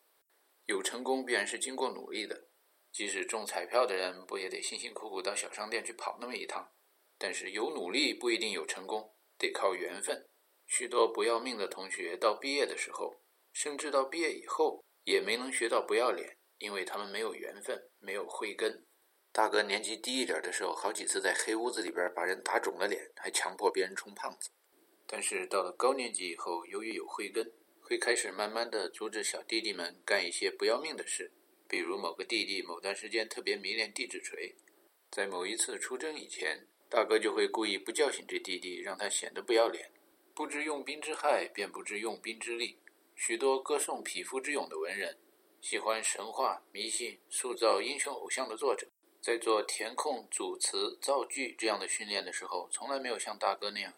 [0.71, 2.47] 有成功必然是经过努力的，
[2.93, 6.71] 即使中彩票的人不也得辛辛苦苦到小商店去跑那么一趟？
[7.19, 10.29] 但是有努力不一定有成功，得靠缘分。
[10.69, 13.21] 许多不要命的同学到毕业的时候，
[13.53, 18.87] 甚至到毕业以后，也没能学到不要脸，因为他们没有缘分，没有慧根。
[19.33, 24.51] 大哥年纪低一点的时候，好几次在黑屋子里边把人打肿了脸，还强迫别人充胖子。
[25.09, 27.53] 但是到了高年级以后，由于有慧根。
[27.91, 31.33] 会开始慢慢的阻止小弟弟们干一些不要命的事，
[31.67, 34.55] 比如某个弟弟某段时间特别迷恋地质锤，
[35.11, 39.91] 在某一次出征以前，大哥就会故意不叫醒这弟弟，让他显得不要脸。
[40.37, 42.79] 不知用兵之害，便不知用兵之利。
[43.17, 45.19] 许多歌颂匹夫之勇的文人，
[45.61, 48.87] 喜欢神话迷信、塑造英雄偶像的作者，
[49.21, 53.93] 在做填空、组词、造句这样的训练的时候，从来没有像大哥那样。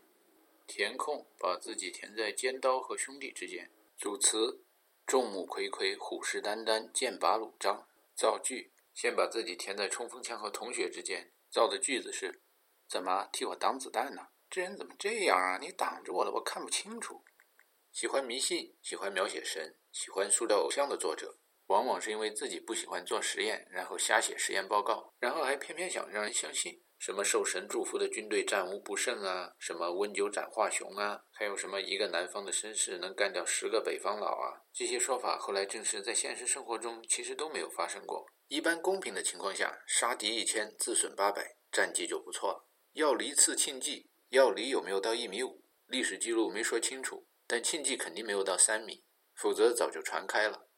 [0.66, 3.70] 填空把自己填在尖刀和兄弟之间。
[4.02, 4.64] 组词：
[5.06, 7.86] 众目睽睽，虎视眈眈，剑拔弩张。
[8.16, 11.32] 造句：先把自己填在冲锋枪和同学之间。
[11.48, 12.42] 造的句子是：
[12.88, 14.26] 怎么替我挡子弹呢？
[14.50, 15.56] 这人怎么这样啊？
[15.58, 17.24] 你挡着我了，我看不清楚。
[17.92, 26.82] 喜欢迷信、喜欢描写神、喜欢塑造偶像的作者，往往是因为自己不喜欢做实验，然后瞎写实验报告，然后还偏偏想让人相信。
[27.02, 29.52] 什么受神祝福的军队战无不胜啊？
[29.58, 31.20] 什么温酒斩华雄啊？
[31.32, 34.62] 还有什么一个南方的绅士能干掉十个北方佬啊？
[34.72, 38.24] 这些说法后来证实，在现实生活中其实都没有发生过。
[38.46, 42.68] 一般公平的情况下，杀敌一千，自损八百，战绩就不错了。
[42.92, 45.64] 要离次庆忌，要离有没有到一米五？
[45.88, 49.02] 历史记录没说清楚，但庆忌肯定没有到三米，
[49.34, 50.68] 否则早就传开了。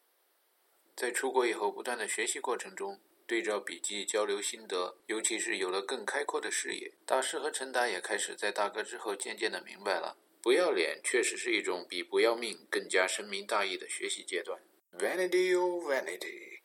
[0.96, 3.02] 在出国以后不断的学习过程中。
[3.26, 14.60] 对照笔记交流心得，尤其是有了更开阔的视野，大师和陈达也开始在大哥之后渐渐的明白了，不要脸确实是一种比不要命更加深明大义的学习阶段。
[14.92, 16.60] Vanity or vanity,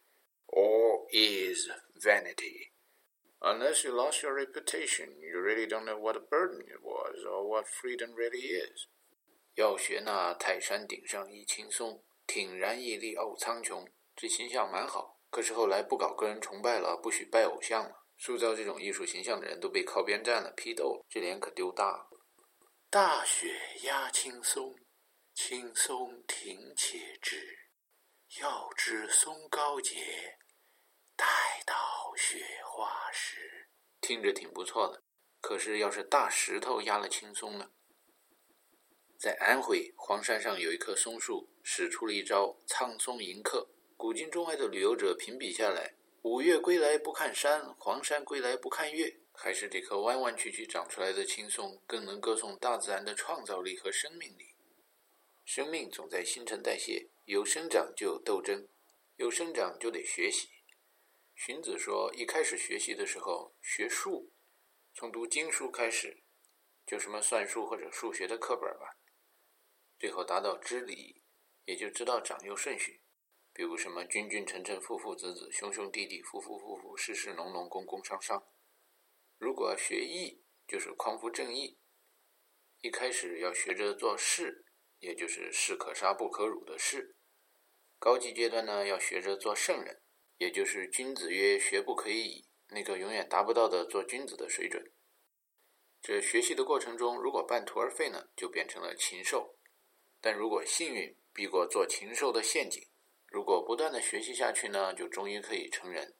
[0.47, 1.69] all is
[2.03, 2.71] vanity.
[3.39, 7.47] Unless you lost your reputation, you really don't know what a burden it was or
[7.47, 8.87] what freedom really is.
[9.55, 15.18] 要学那泰山顶上一青松，挺然屹立傲苍穹，这形象蛮好。
[15.29, 22.09] 可是后来不搞个人崇拜了，不许拜偶像了，塑造这种艺术形象的人都被靠边站了，批斗了，这脸可丢大了。
[22.89, 24.75] 大雪压青松，
[25.35, 27.69] 青松挺且直，
[28.41, 30.39] 要知松高洁，
[31.15, 31.25] 待
[31.65, 31.75] 到
[32.17, 33.69] 雪化时。
[34.01, 35.03] 听着挺不错的，
[35.39, 37.69] 可是要是大石头压了青松呢？
[39.19, 43.69] 在安徽黄山上有一棵松树，使出了一招苍松迎客。
[43.99, 54.55] 古今中外的旅游者评比下来，五岳归来不看山，黄山归来不看岳，还是这棵弯弯曲曲长出来的青松更能歌颂大自然的创造力和生命力。
[55.43, 58.69] 生命总在新陈代谢，有生长就有斗争，
[59.17, 60.47] 有生长就得学习。
[61.35, 64.31] 荀子说，一开始学习的时候学数，
[64.93, 66.23] 从读经书开始，
[66.85, 68.95] 就什么算术或者数学的课本吧，
[69.99, 71.21] 最后达到知礼，
[71.65, 72.98] 也就知道长幼顺序。
[73.59, 78.41] 比如什么君君臣臣父父子子兄兄弟弟夫夫妇妇事事农农工工商商，
[79.37, 81.77] 如果学义，就是匡扶正义。
[82.79, 84.63] 一开始要学着做士，
[84.99, 87.17] 也就是士可杀不可辱的士。
[87.97, 90.01] 高级阶段呢，要学着做圣人，
[90.37, 94.89] 也就是君子曰学不可以已，那个永远达不到的做君子的水准。
[96.01, 99.57] 这学习的过程中，如果半途而废呢，就变成了禽兽；
[100.21, 102.88] 但如果幸运避过做禽兽的陷阱。
[103.31, 106.15] 如果不断的学习下去呢，就终于可以成人。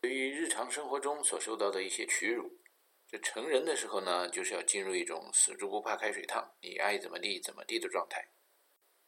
[0.00, 2.58] 对于日常生活中所受到的一些屈辱，
[3.08, 8.30] 这成人的时候呢，就是要进入一种死猪不怕开水烫，你爱怎么地怎么地的状态。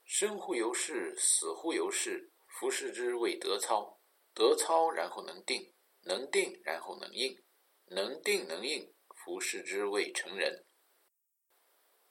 [0.05, 4.01] 生乎由是，死乎由是，夫视之谓德操。
[4.33, 5.73] 德操，然后能定，
[6.03, 7.43] 能定，然后能应，
[7.87, 10.66] 能定能应，夫视之谓成人。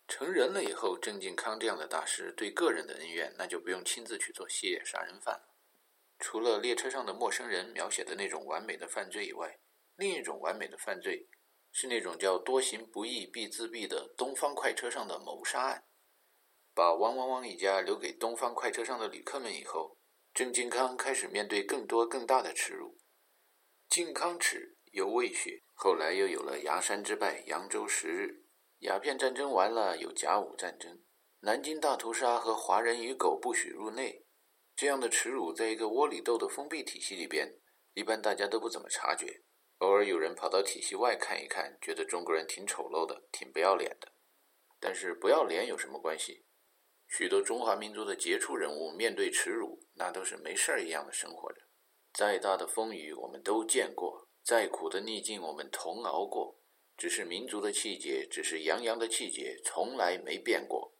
[0.08, 5.42] 成人了以后，郑靖康这样的大师对个人的恩怨，那就不用亲自去做系列杀人犯。
[6.20, 9.60] 除了列车上的陌生人描写的那种完美的犯罪以外，
[9.96, 11.28] 另一种完美的犯罪
[11.72, 15.84] 是那种叫“多行不义必自毙”的东方快车上的谋杀案。
[16.74, 19.98] 把汪汪汪一家留给东方快车上的旅客们以后，
[20.34, 22.98] 郑靖康开始面对更多更大的耻辱。
[23.90, 25.64] 靖康耻，犹未雪。
[25.74, 28.45] 后来又有了崖山之败，扬州十日。
[28.80, 31.02] 鸦片战争完了，有甲午战争，
[31.40, 34.26] 南京大屠杀和华人与狗不许入内，
[34.76, 37.58] 这样的耻辱，在一个窝里斗的封闭体系里边，
[37.94, 39.42] 一般大家都不怎么察觉。
[39.80, 44.12] 偶尔有人跑到体系外看一看，觉得中国人挺丑陋的，挺不要脸的。
[44.80, 46.46] 但是不要脸有什么关系？
[47.08, 51.62] 许多中华民族的杰出人物面对耻辱，那都是没事儿一样的生活着。
[52.14, 56.62] 再大的风雨我们都见过，再苦的逆境我们同熬过。
[56.98, 60.94] 只是民族的气节，只是洋洋的气节，从来没变过。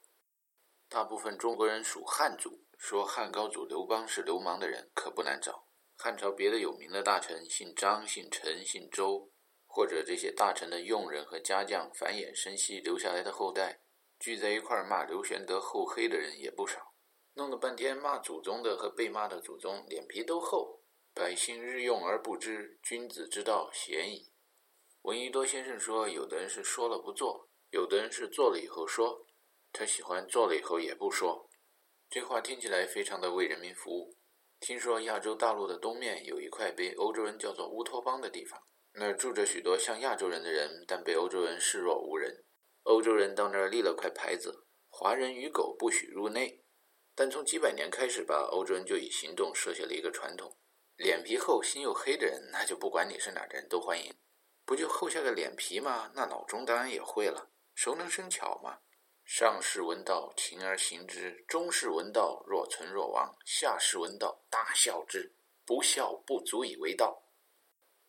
[0.90, 5.68] 大部分中国人属汉族，说汉高祖刘邦是流氓的人，可不难找。
[5.98, 9.32] 汉朝别的有名的大臣，姓张、姓陈、姓周，
[9.66, 13.80] 或者这些大臣的佣人和家将，繁衍生息留下来的后代，
[14.20, 16.94] 聚在一块骂刘玄德厚黑的人也不少。
[17.36, 20.82] 弄了半天骂祖宗的和被骂的祖宗脸皮都厚，
[21.14, 24.32] 百姓日用而不知，君子之道鲜矣。
[25.06, 29.28] 闻一多先生说，有的人是说了不做，有的人是做了以后说，
[29.72, 31.48] 他喜欢做了以后也不说。
[32.10, 34.18] 这话听起来非常的为人民服务。
[34.60, 38.60] 听说亚洲大陆的东面有一块被欧洲人叫做乌托邦的地方，
[38.94, 42.44] 那儿住着许多像亚洲人的人，但被欧洲人视若无人。
[42.82, 46.64] 欧洲人到那儿立了块牌子：“华人与狗不许入内。”
[47.14, 50.58] 但从几百年开始吧，欧洲人就以行动设下了一个传统：
[50.96, 54.12] 脸皮厚、心又黑的人，那就不管你是哪的人都欢迎。
[54.66, 56.12] 不就厚下个脸皮吗？
[56.16, 57.52] 那脑中当然也会了。
[57.76, 58.80] 熟能生巧嘛。
[59.24, 65.36] 上士闻道，勤而行之；中士闻道，若存若亡；下士闻道，大笑之。
[65.66, 67.24] 不笑不足以为道。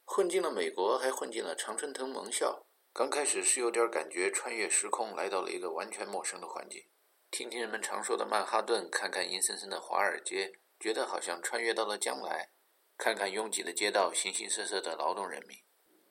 [0.05, 2.67] 混进了美国，还混进了常春藤盟校。
[2.93, 6.85] 刚开始是有点感觉穿越时空，来到了一个完全陌生的环境。
[7.31, 12.51] 听听人们常说的曼哈顿，看看阴森森的华尔街，觉得好像穿越到了将来。
[12.97, 15.59] 看看拥挤的街道，形形色色的劳动人民，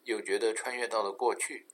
[0.06, 1.68] 又觉得穿越到了过去。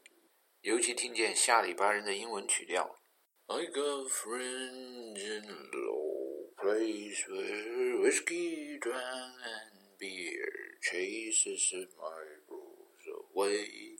[0.62, 3.00] 尤其听见下里巴人的英文曲调。
[3.48, 13.98] I got friends in low place where whiskey drank and beer chases my blues away.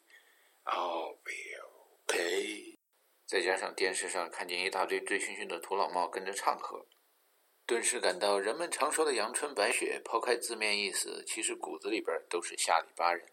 [0.64, 1.58] I'll be
[2.06, 2.78] okay.
[3.26, 6.86] 再加上电视上看见一大堆醉醺醺的土老帽跟着唱和，
[7.66, 13.31] 顿时感到人们常说的阳春白雪，抛开字面意思，其实骨子里边都是下里巴人。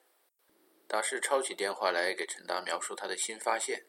[0.89, 3.85] 大师抄起电话来给陈达描述他的新发现。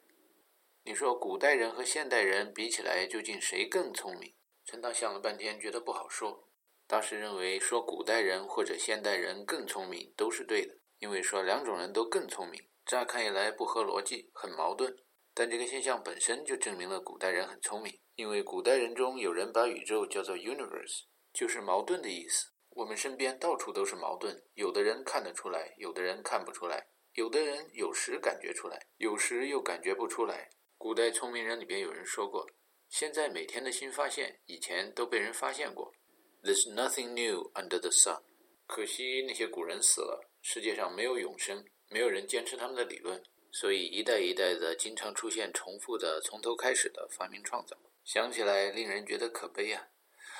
[0.83, 4.35] 你说古代人和现代人比起来，究竟谁更聪明？
[4.65, 6.49] 陈达想了半天，觉得不好说。
[6.85, 14.93] 大师认为说古代人或者现代人更聪明都是对的，因为说两种人都更聪明，乍看起来不合逻辑，很矛盾。
[15.33, 22.48] 但这个现象本身就证明了古代人很聪明，因为古代人中有人把宇宙叫做 universe，就是矛盾的意思。
[22.71, 30.49] 我们身边到处都是矛盾，有的人看得出来，有的人看不出来，有的人有时感觉出来，有时又感觉不出来。
[30.77, 32.47] 古代聪明人里边有人说过
[32.87, 35.93] ：“现在每天的新发现，以前都被人发现过。
[36.41, 38.21] ”There's nothing new under the sun。
[38.65, 47.75] 可惜那些古人死了，世界上没有永生，没有人坚持他们的理论，所以一代一代的经常出现重复的、从头开始的发明创造。
[48.05, 49.89] 想起来令人觉得可悲啊！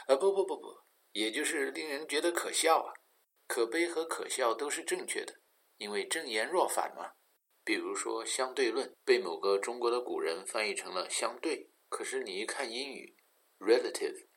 [0.08, 0.78] 啊不不不不，
[1.12, 2.94] 也就是令人觉得可笑啊！
[3.48, 5.40] 可悲和可笑都是正确的，
[5.78, 7.14] 因为正言若反嘛。
[7.64, 13.16] 比如说，相对论被某个中国的古人翻译成了相对，可是你一看英语
[13.60, 14.28] ，relative，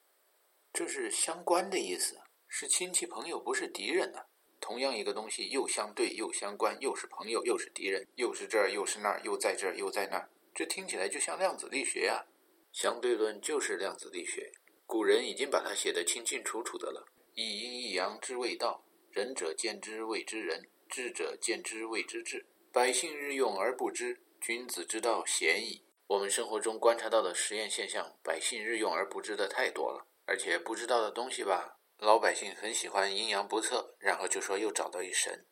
[0.72, 4.20] 这是相关的意思，是亲戚朋友，不是敌人呢。
[4.60, 12.24] 同样一个东西，又相对又相关，又是朋友又是敌人，又是这儿又是那儿，又在这儿又在那儿，这听起来就像量子力学啊。
[12.72, 14.52] 相对论就是量子力学，
[14.92, 17.06] 古人已经把它写得清清楚楚的了。
[17.32, 22.44] 一阴一阳之谓道，仁者见之谓之仁，智者见之谓之智。
[22.70, 25.82] 百姓日用而不知，君子之道鲜矣。
[26.08, 30.06] 我们生活中观察到的实验现象，百姓日用而不知的太多了。
[30.26, 35.46] 而且不知道的东西吧，老百姓很喜欢阴阳不测，然后就说又找到一神。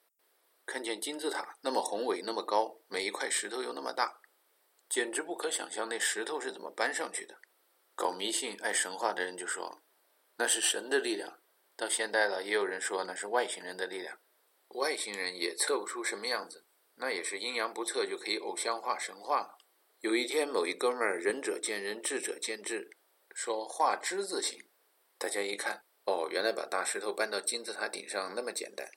[0.67, 4.21] 看见金字塔那么宏伟，那么高，每一块石头又那么大，
[4.91, 7.35] 简直不可想象那石头是怎么搬上去的。
[8.01, 9.83] 搞迷信、爱神话的人就说
[10.39, 11.43] 那是神的力量。
[11.77, 14.19] 到现代了，也有人说那是外星人的力量。
[14.69, 16.65] 外星人也测不出什么样子。
[16.95, 19.59] 那也是阴阳不测就可以偶像化神话了。
[19.99, 22.97] 有一天，某一哥们儿仁者见仁，智者见智，
[23.35, 24.59] 说画之字形。
[25.19, 28.91] 大家一看，哦，原来把大石头搬到金字塔顶上那么简单。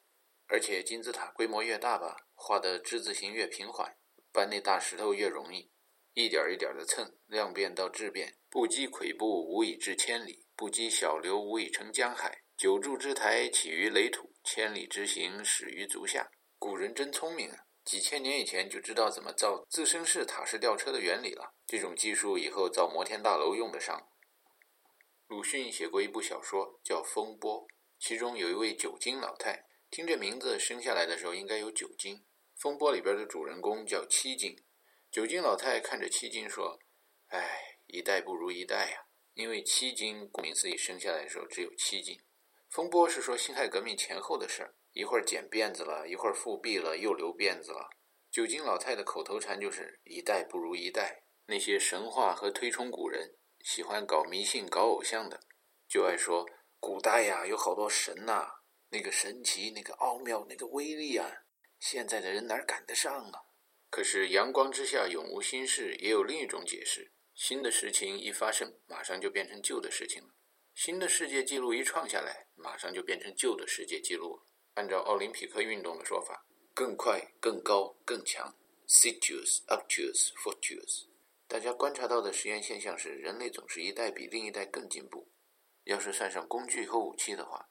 [0.48, 3.98] 而且金字塔规模越大吧，画的之字形越平缓，
[4.32, 5.73] 搬那大石头越容易。
[6.14, 12.44] 一点一点的蹭，量变到质变，不积跬步，无以至千里；不积小流，无以成江海。
[12.56, 16.30] 九柱之台起于垒土，千里之行始于足下。
[16.60, 17.66] 古人真聪明啊！
[17.84, 24.08] 几千年以前就知道怎么造自身式塔式吊车的原理了，这种技术以后造摩天大楼用得上。
[25.28, 27.62] 鲁迅写过一部小说叫《风波》，
[28.00, 32.18] 其中有一位九斤老太，听这名字生下来的时候应该有九斤。
[32.56, 34.56] 《风波》里边的主人公叫七斤，
[35.14, 36.80] 九斤老太看着七斤说
[37.30, 39.06] ：“哎，一代不如一代呀，
[39.36, 42.16] 因为七斤顾名思义生下来的时候只有七斤。”
[42.72, 44.74] 《风波》是说辛亥革命前后的事儿。
[44.94, 47.92] 一会儿剪辫子了，一会儿复辟了，又留辫子了。
[48.32, 51.26] 九斤老太的口头禅就是“一代不如一代”。
[51.46, 55.40] 那些神话和推崇古人、喜欢搞迷信、搞偶像的，
[55.88, 56.44] 就爱说
[56.80, 58.48] 古代呀有好多神呐，
[58.90, 61.30] 那个神奇、那个奥妙、那个威力啊，
[61.80, 63.42] 现在的人哪赶得上啊？
[63.94, 70.30] 可是阳光之下永无新事，也有另一种解释：新的事情一发生，马上就变成旧的事情了；
[70.74, 74.48] 新的世界纪录一创下来，马上就变成旧的世界纪录了。
[74.74, 81.04] 按照奥林匹克运动的说法，更快、更高、更强，situs, obtus, fortus。
[81.48, 85.30] 大家观察到的实验现象是，人类总是一代比另一代更进步。
[85.84, 87.70] 要是算上工具和武器的话，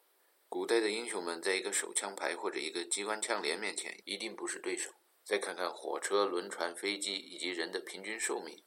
[0.49, 4.93] 古代的英雄们在一个手枪排或者一个机关枪连面前，一定不是对手。
[5.25, 8.65] 再看看火车、轮船、飞机以及人的平均寿命，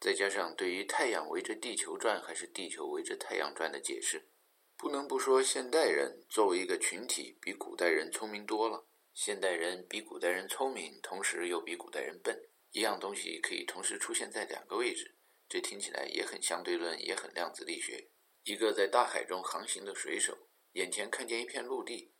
[0.00, 4.28] 再加上对于太阳围着地球转还是地球围着太阳转的解释，
[4.76, 8.86] 不能不说现代人作为一个群体比古代人聪明多了。
[9.12, 12.48] 现代人比古代人聪明，同时又比古代人笨。
[12.70, 15.16] 一样东西可以同时出现在两个位置，
[15.48, 18.10] 这听起来也很相对论，也很量子力学。
[18.44, 22.12] 一个在大海中航行的水手，眼前看见一片陆地，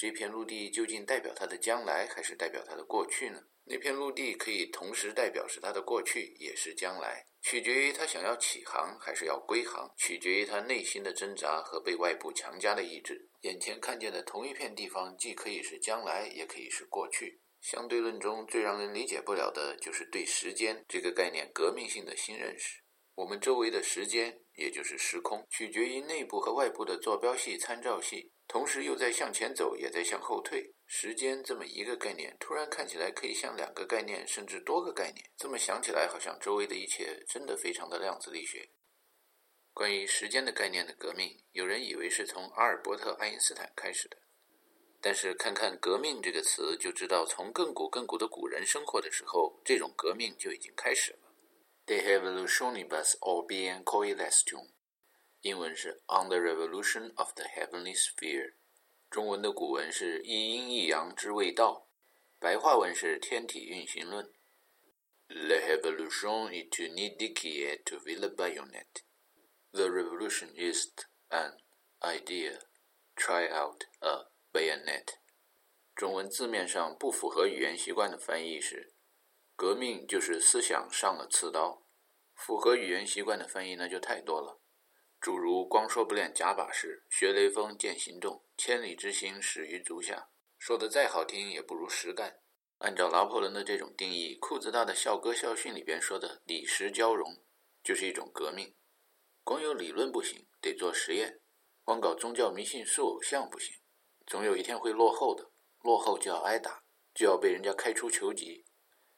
[0.00, 3.38] 这片陆地究竟代表他的将来，还是代表他的过去呢？
[3.64, 13.28] 那片陆地可以同时代表是他的过去，也是将来，取决于他想要起航还是要归航，取决于他内心的挣扎和被外部强加的意志。
[13.42, 17.38] 眼前看见的同一片地方，既可以是将来，也可以是过去。
[17.60, 22.80] 相对论中最让人理解不了的就是对时间这个概念革命性的新认识。
[23.16, 30.74] 我们周围的时间，也就是时空，取决于内部和外部的坐标系、参照系，同时又在向前走，也在向后退。
[30.88, 35.24] 时间这么一个概念，突然看起来可以像两个概念，甚至多个概念。
[35.36, 38.68] 这么想起来，好像周围的一切真的非常的量子力学。
[39.72, 44.16] 关于时间的概念的革命，有人以为是从阿尔伯特·爱因斯坦开始的。
[45.00, 51.18] 但是看看“革命”这个词，就知道从亘古亘古的古人生活的时候，这种革命就已经开始了。
[51.86, 54.70] De evolutionibus orbium coelestium，
[55.42, 58.54] 英文是 On the revolution of the heavenly sphere，
[59.10, 61.88] 中文的古文是一阴一阳之谓道，
[62.38, 64.32] 白话文是天体运行论。
[65.28, 68.74] La revolution est une idée qui est v i l l b a y o n
[68.74, 69.02] e t
[69.72, 70.88] The revolution is
[71.28, 71.58] an
[72.00, 72.58] idea.
[73.16, 75.14] Try out a Bayonet，
[75.94, 78.92] 中文字面上不符合语言习惯的翻译是
[79.56, 81.86] “革命就是思想上了刺刀”，
[82.34, 84.59] 符合语言习惯的翻译那就太多了，
[85.20, 92.40] 诸如“光说不练假把式”，“学雷锋见行动”，“千里之行，始于足下”，说的再好听也不如实干。
[92.78, 97.44] 按照拿破仑的这种定义，裤子大的校歌校训里边说的“理实交融”
[97.84, 98.74] 就是一种革命。
[99.44, 101.30] 光有理论不行，得做实验；
[101.84, 103.76] 光搞宗教迷信塑偶像不行。
[104.26, 105.50] 总有一天会落后的，
[105.82, 108.64] 落后就要挨打，就要被人家开除球籍，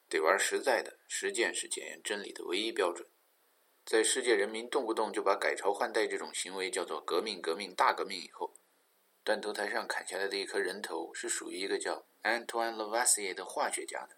[0.08, 0.98] 得玩实在的。
[1.06, 3.08] 实践是检验真理的唯一标准。
[3.92, 8.54] 在世界人民动不动就把改朝换代这种行为叫做革命、革命、大革命以后，
[9.22, 14.16] 断头台上砍下来的一颗人头是属于一个叫安托万·拉瓦锡的化学家的。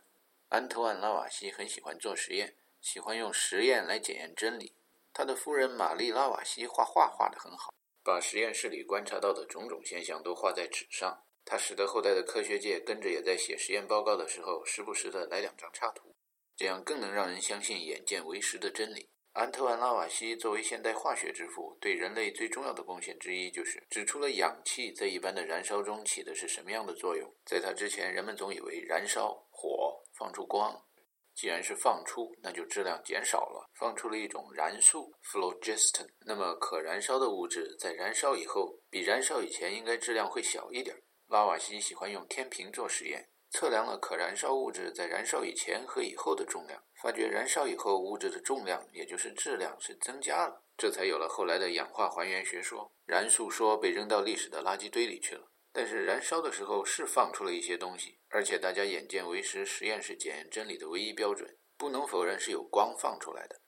[0.51, 4.75] 安托万·拉瓦锡很喜欢做实验，喜欢用实验来检验真理。
[5.13, 7.75] 他的夫人玛丽·拉瓦锡画画画得很好。
[8.05, 16.15] 把实验室里观察到的种种现象都画在纸上，他使得后代的科学界跟着也在写实验报告的时候，时不时的来两张插图，
[16.55, 19.09] 这样更能让人相信眼见为实的真理。
[19.35, 27.29] 安特万·拉瓦锡作为现代化学之父，对人类最重要的贡献之一就是指出了氧气在一般的燃烧中起的是什么样的作用。
[27.45, 30.81] 在他之前，人们总以为燃烧火放出光。
[31.35, 36.07] 既然是放出，那就质量减少了，放出了一种燃素 phlogiston。
[36.21, 40.97] 那么可燃烧的物质在燃烧以后，比燃烧以前应该质量会小一点。
[41.27, 52.93] 拉瓦锡喜欢用天平做实验，测量了可燃烧物质在燃烧以前和以后的重量，发觉燃烧以后物质的重量，也就是质量是增加了，这才有了后来的氧化还原学说。
[53.07, 55.53] 燃素说被扔到历史的垃圾堆里去了。
[55.73, 63.61] 但是燃烧的时候是放出了一些东西，而且大家眼见为实，实验是检验真理的唯一标准，不能否认是有光放出来的。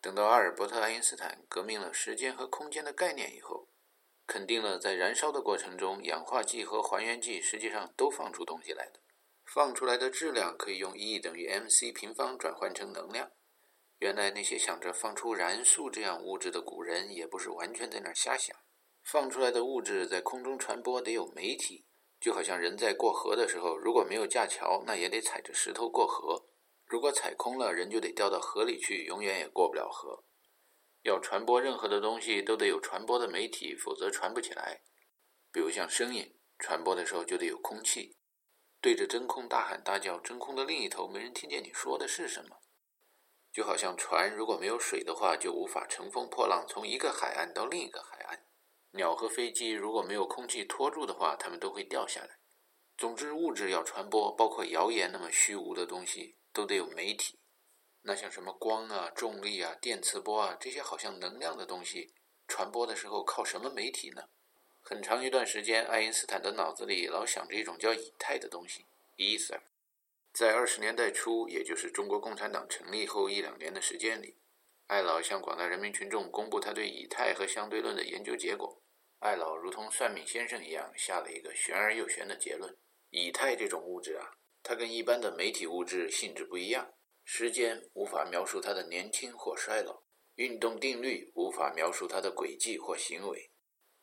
[0.00, 3.68] 等到阿尔伯特·爱因斯坦革命了时间和空间的概念以后，
[4.26, 9.00] 肯定了在燃烧的过程中，氧化剂和还原剂实际上都放出东西来的，
[9.46, 13.30] 放出来的质量可以用 E 等于 mc 平方转换成能量。
[13.98, 18.54] 原来那些想着放出燃素这样物质的古人，也不是完全在那儿瞎想。
[19.02, 21.86] 放出来的物质在空中传播得有媒体，
[22.20, 26.44] 就好像人在过河的时候，如果没有架桥，那也得踩着石头过河；
[26.84, 30.24] 如果踩空了，人就得掉到河里去，永远也过不了河。
[31.02, 34.82] 要传播任何的东西，都得有传播的媒体，否则传不起来。
[35.52, 38.16] 比如像声音，传播的时候就得有空气，
[38.86, 42.58] 对着真空大喊大叫，真空的另一头没人听见你说的是什么。
[43.52, 48.46] 就好像船如果没有水的话，就无法乘风破浪从一个海岸到另一个海岸。
[48.92, 52.38] 鸟和飞机如果没有空气托住的话，它们都会掉下来。
[52.96, 57.40] 总之，物质要传播，包括谣言那么虚无的东西，都得有媒体。
[58.02, 62.14] 那像什么光啊、重力啊、电磁波啊这些好像能量的东西，
[62.46, 64.22] 传播的时候靠什么媒体呢？
[64.88, 68.84] 很长一段时间，爱因斯坦的脑子里老想着一种叫以太的东西
[69.16, 69.58] （ether）。
[70.32, 74.36] 在二十年代初，也就是中国共产党成立后一两年的时间里，
[74.86, 78.80] 艾老向广大人民群众公布他对以太和相对论的研究结果。
[79.18, 82.72] 艾老如同算命先生一样，下了一个玄而又玄的结论：
[83.10, 86.94] 以太这种物质啊，它跟一般的媒体物质性质不一样。
[87.24, 90.04] 时间无法描述它的年轻或衰老，
[90.36, 93.50] 运动定律无法描述它的轨迹或行为。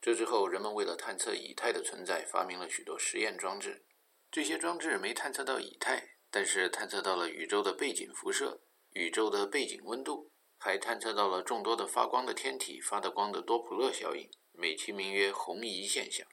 [0.04, 3.86] 这之后，人们为了探测以太的存在，发明了许多实验装置。
[4.30, 8.60] 这些装置没探测到以太，但是探测到了宇宙的背景辐射、
[8.90, 16.28] 宇宙的背景温度，还探测到了众多的发光的天体发的光的多普勒效应，美其名曰红移现象。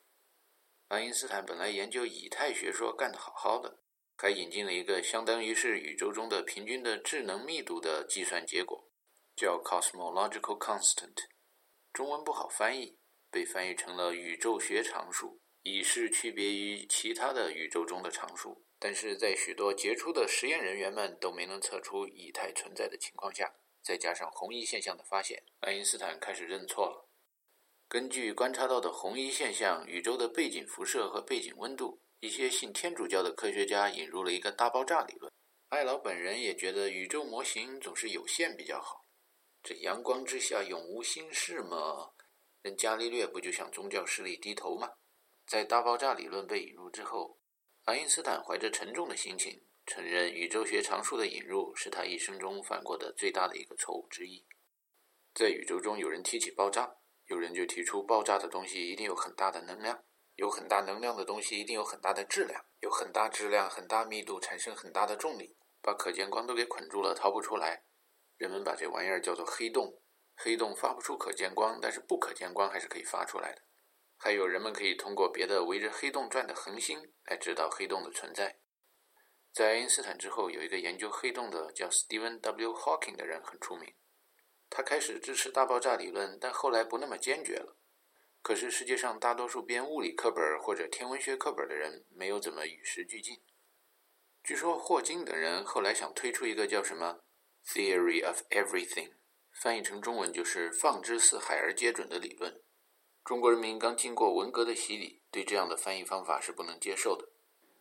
[0.88, 3.84] 爱因斯坦本来研究以太学说干得好好的，
[4.16, 8.90] 还引进了一个相当于是宇宙中的平均的智能密度的计算结果，
[9.36, 11.28] 叫 cosmological constant，
[11.92, 12.98] 中文不好翻译。
[13.31, 18.65] 被翻译成了宇宙学常数，以示区别于其他的宇宙中的常数。
[18.78, 27.07] 但是在许多杰出的实验人员们都没能测出以太存在的情况下，再加上红移现象的发现，爱因斯坦开始认错了。
[27.89, 35.31] 根据观察到的红移现象、宇宙的背景辐射和背景温度，一些信天主教的科学家引入了一个大爆炸理论。
[35.69, 39.05] 艾劳本人也觉得宇宙模型总是有限比较好。
[39.62, 42.11] 这阳光之下永无心事嘛？
[42.62, 44.91] 人伽利略不就向宗教势力低头吗？
[45.47, 47.39] 在大爆炸理论被引入之后，
[47.85, 54.47] 爱因斯坦怀着沉重的心情，承认宇宙学常数的引入是他一生中犯过的最大的一个错误之一。
[55.32, 56.97] 在宇宙中，有人提起爆炸，
[57.28, 60.05] 有人就提出爆炸的东西一定有很大的能量，
[60.37, 67.85] 有很大能量的东西一定有很大的质量，有很大质量、很大密度，产生很大的重力，把可见光都给捆住了，逃不出来。
[68.37, 70.03] 人们把这玩意儿叫做黑洞。
[70.42, 73.60] 黑洞发不出可见光，但是不可见光还是可以发出来的。
[74.16, 78.58] 还有人们可以通过别的围着黑洞转的恒星来知道黑洞的存在。
[79.52, 82.72] 在爱因斯坦之后，有一个研究黑洞的叫 Stephen W.
[82.72, 83.94] Hawking 的人很出名。
[84.70, 87.76] 他开始支持大爆炸理论，但后来不那么坚决了。
[88.40, 93.42] 可是世界上大多数编物理课本或者天文学课本的人没有怎么与时俱进。
[94.42, 97.20] 据说霍金等人后来想推出一个叫什么
[97.66, 99.19] Theory of Everything。
[99.61, 102.62] 翻译成中文就是“放之四海而皆准”的理论。
[103.23, 107.28] 中国人民刚经过文革的洗礼，对这样的翻译方法是不能接受的。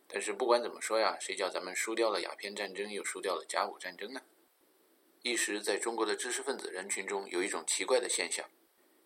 [0.06, 4.20] 但是不管怎么说呀，谁叫咱们输掉了鸦片战争，又输掉了甲午战争呢？
[5.22, 8.46] 一时在中国的知识分子人群中有一种奇怪的现象：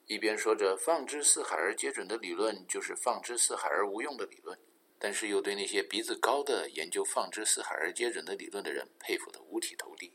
[0.07, 4.59] 一边说着“放之四海而皆准”的理论就是“放之四海而无用”的理论，
[4.99, 10.13] 但是又对那些鼻子高的研究“放之四海而皆准”的理论的人佩服得五体投地。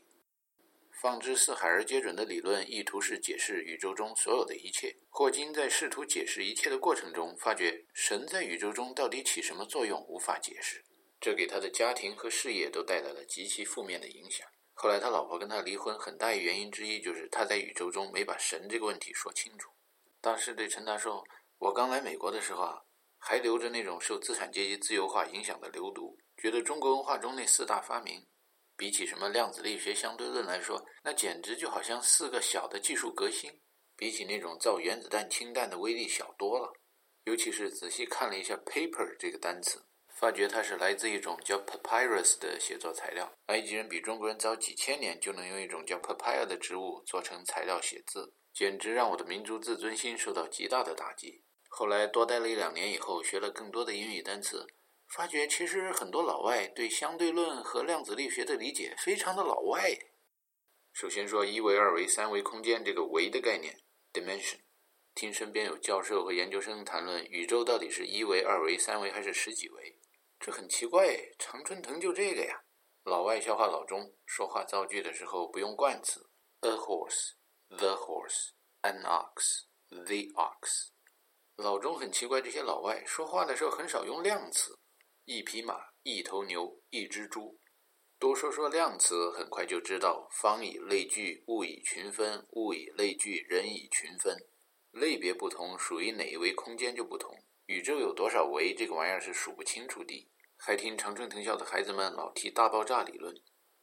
[1.00, 4.94] 放之四海而皆准的理论，意图是解释宇宙中所有的一切。
[5.08, 10.84] 霍金在试图解释一切的过程中，发觉神在宇宙中到底起什么作用，无法解释。
[11.18, 14.46] 这给他的家庭和事业都带来了极其负面的影响。
[14.74, 19.70] 后来他老婆跟他离婚，很大一原因之一就是他在宇宙中没把神这个问题说清楚。
[20.20, 21.24] 大师对陈达说
[21.56, 22.82] ：“我刚来美国的时候啊，
[23.16, 28.22] 还留着那种受资产阶级自由化影响的流毒，觉得中国文化中那四大发明。”
[28.80, 33.60] 比起什么量子力学相对论来说，那简直就好像四个小的技术革新，
[33.94, 36.72] 比起那种造原子弹氢弹的威力小多了。
[37.24, 39.84] 尤其是仔细看了一下 “paper” 这个单词，
[40.18, 43.30] 发觉它是来自一种叫 “papyrus” 的写作材料。
[43.48, 51.44] 埃及人比中国人早几千年就能用一种叫 “papaya” 的植物做成材料写字，简直让我的民族自尊心受到极大的打击。
[51.68, 54.66] 后来多待了一两年以后，学了更多的英语单词。
[55.14, 59.98] 发觉其实很多老外对相对论和量子力学的理解非常的老外。
[60.92, 63.80] 首先说一维、二维、三维空间这个维的概念
[64.12, 64.60] （dimension），
[65.14, 69.98] 听身边有教授和研究生谈论宇宙到底是一维、二维、三维还是十几维，
[70.38, 71.16] 这很奇怪。
[71.38, 72.62] 常春藤就这个呀。
[73.02, 76.30] 老外消化老中，说话造句的时候不用冠词
[76.60, 77.32] ，a horse、
[77.68, 78.50] the horse、
[78.82, 80.90] an ox、the ox。
[81.56, 84.78] 老中很奇怪，这些老外说话的时候很少用量词。
[85.32, 87.60] 一匹马，一头牛，一只猪。
[88.18, 94.36] 多说说量词，很快就知道：方以类聚，物以群分；物以类聚，人以群分。
[94.90, 97.32] 类别不同，属于哪一维空间就不同。
[97.66, 98.74] 宇宙有多少维？
[98.74, 100.28] 这个玩意儿是数不清楚的。
[100.56, 103.32] 还听长春藤校的孩子们老提大爆炸理论，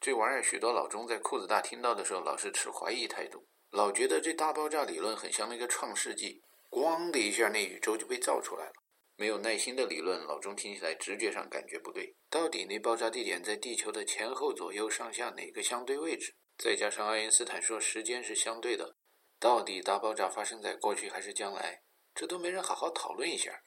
[0.02, 8.74] 这玩意儿许多老中在裤子大听到的时候，老是持怀疑态度，老觉得这大爆炸理论很像那个创世纪，咣的一下，那宇宙就被造出来了。
[9.18, 12.16] 没有耐心的理论，老钟听起来直觉上感觉不对。
[12.30, 16.36] 到底那爆炸地点在地球的前后左右上下哪个相对位置？
[16.56, 18.96] 再加上爱因斯坦说时间是相对的，
[19.40, 21.82] 到底大爆炸发生在过去还是将来？
[22.14, 23.64] 这都没人好好讨论一下。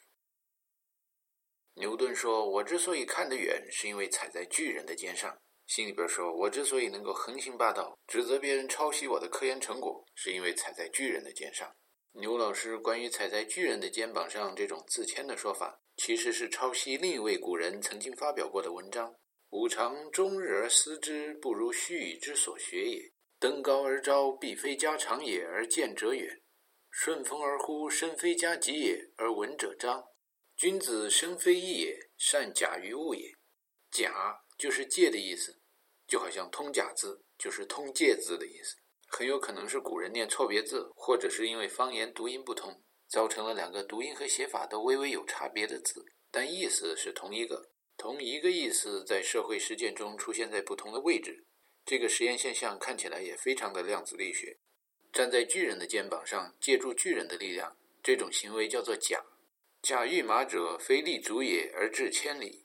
[1.75, 5.37] 牛顿说：“我之所以看得远，是因为踩在巨人的肩上。”
[5.67, 11.75] 心里边说：“我之所以能够横行霸道，指责别人抄袭我的科研成果，是因为踩在巨人的肩上。”
[12.13, 19.15] 牛老师关于踩在巨人的肩膀上这种自谦的说法，其实是抄袭另一位古人曾经发表过的文章。
[19.51, 23.13] 吾尝终日而思之，不如须臾之所学也。
[23.39, 26.29] 登高而招，必非家长也，而见者远；
[26.91, 30.05] 顺风而呼，身非家己也，而闻者彰。
[30.57, 33.33] 君子生非异也，善假于物也。
[33.91, 35.59] 假就是借的意思，
[36.07, 38.77] 就好像通假字就是通借字的意思。
[39.13, 47.71] 很有可能是古人念错别字，或者是因为方言读音不同，造成了两个读音和写法都微微有差别的字，但意思是同一个。
[47.97, 51.45] 同一个意思在社会实践中出现在不同的位置，
[51.85, 54.59] 这个实验现象看起来也非常的量子力学。
[55.13, 59.23] 站在巨人的肩膀上，借助巨人的力量，这种行为叫做甲。
[59.83, 62.65] 甲御马者，非立足也而至千里；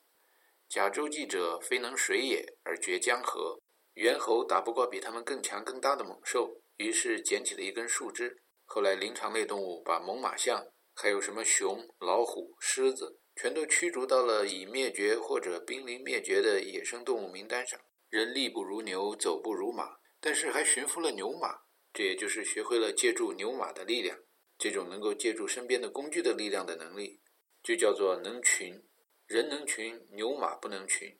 [0.70, 3.60] 甲周济者，非能水也而绝江河。
[3.96, 8.42] 猿猴打不过比他们更强更大的猛兽，于是捡起了一根树枝。
[8.64, 13.20] 后来灵长类动物把猛犸象，还有什么熊、老虎、狮子。
[13.38, 17.78] 全都驱逐到了已灭绝或者濒临灭绝的野生动物名单上。
[18.10, 21.60] 人力不如牛，走不如马，但是还驯服了牛马，
[21.92, 24.18] 这也就是学会了借助牛马的力量。
[24.58, 27.20] 这种能够借助身边的工具的力量的能力，
[27.62, 28.82] 就叫做能群。
[29.28, 31.20] 人能群，牛马不能群。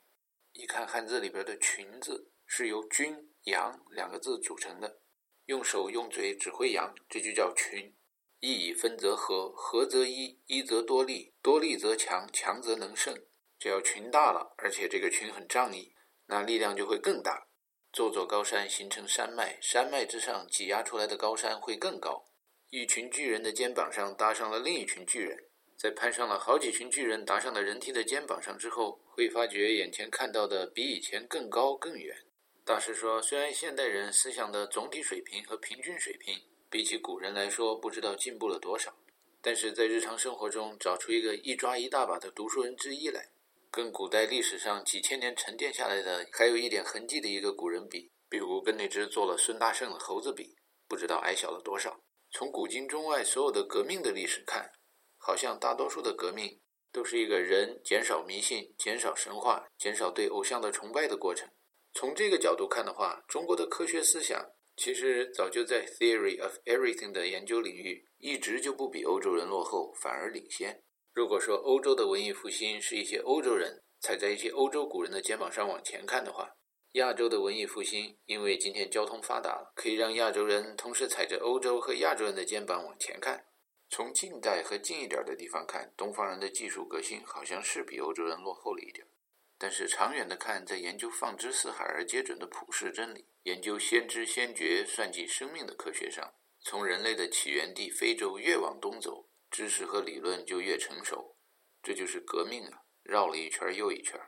[0.54, 5.02] 一看汉字里边的“群”字，是由君、羊两个字组成的。
[5.46, 7.96] 用手用嘴指挥羊，这就叫群。
[8.40, 13.16] 一以分则合，合则一，一则多利，多利则强，强则能胜。
[13.58, 15.96] 只要群大了，而且这个群很仗义，
[16.28, 17.48] 那力量就会更大。
[17.92, 22.26] 座座高山形成山脉，山脉之上挤压出来的高山会更高。
[22.70, 25.46] 一群巨人的肩膀上搭上了另一群巨人，
[25.78, 32.25] 在攀上了好几群巨人搭上了人梯的肩膀上之后，会发觉眼前看到的比以前更高更远。
[32.66, 36.42] 大师说，虽然现代人思想的总体水平和平均水平。
[36.68, 38.92] 比起古人来说，不知道进步了多少，
[39.40, 43.30] 但是在日常生活中找出一个一抓一大把的读书人之一来，
[43.70, 50.56] 跟古代历史上几千年沉淀下来的还有一点痕迹的一个古人比，比如跟那只做了孙大圣的猴子比，
[50.88, 52.02] 不知道矮小了多少。
[52.32, 54.72] 从古今中外所有的革命的历史看，
[55.20, 56.60] 好像大多数的革命
[56.92, 61.48] 都是一个人减少迷信、减少神话、减少对偶像的崇拜的过程。
[61.96, 64.52] 从这个角度看的话，中国的科学思想。
[64.76, 70.84] 其实早就在 theory of everything 的研究领域，一直就不比欧洲人落后，反而领先。
[71.14, 76.58] 如果说欧洲的文艺复兴是一些欧洲人踩在一些欧洲古人的肩膀上往前看的话，
[76.92, 83.46] 亚洲的文艺复兴，因为今天交通发达了，可以让亚洲人同时踩着欧洲和亚洲人的肩膀往前看。
[83.90, 89.08] 从近代和近一点的地方看，东方人的技术革新好像是比欧洲人落后了一点。
[89.57, 101.38] 但是长远的看，在研究放之四海而皆准的普世真理，研究先知先觉、算计生命的科学上，从人类的起源地非洲越往东走，知识和理论就越成熟。
[101.82, 102.82] 这就是革命啊！
[103.03, 104.19] 绕了一圈又一圈。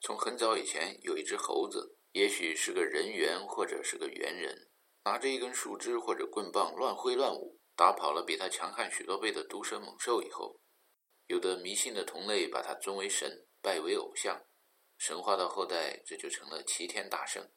[0.00, 4.70] 从很早以前，有一只猴子，也许是个人猿或者是个猿人，
[5.04, 10.60] 拿着一根树枝或者棍棒乱挥乱舞，打跑了比他强悍许多倍的毒蛇猛兽以后，
[11.26, 14.40] 有的迷信的同类把他尊为神，拜为偶像。
[15.04, 17.50] 神话的后代，这就成了齐天大圣。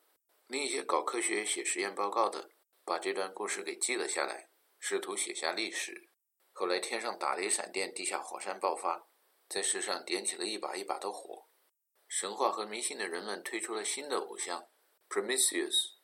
[0.47, 2.49] 另一些搞科学、写实验报告的，
[2.83, 4.49] 把这段故事给记了下来，
[4.79, 6.09] 试图写下历史。
[6.53, 9.09] 后来天上打雷闪电，地下火山爆发，
[9.47, 11.47] 在世上点起了一把一把的火。
[12.07, 14.67] 神话和迷信的人们推出了新的偶像
[15.07, 15.97] ，Prometheus、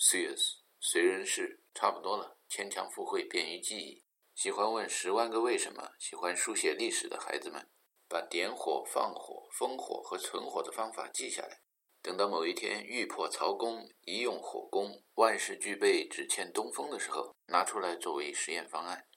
[0.00, 4.04] Zeus，随人是差不多了，牵强附会，便于记忆。
[4.34, 7.70] 喜欢问十万个为什么，喜欢书写历史的孩子们。
[8.08, 11.60] 把点火、放火、封火和存火的方法记下来，
[12.00, 19.07] 等到某一天欲破曹公，一用火攻，万事俱备，只欠东风的时候，拿出来作为实验方案。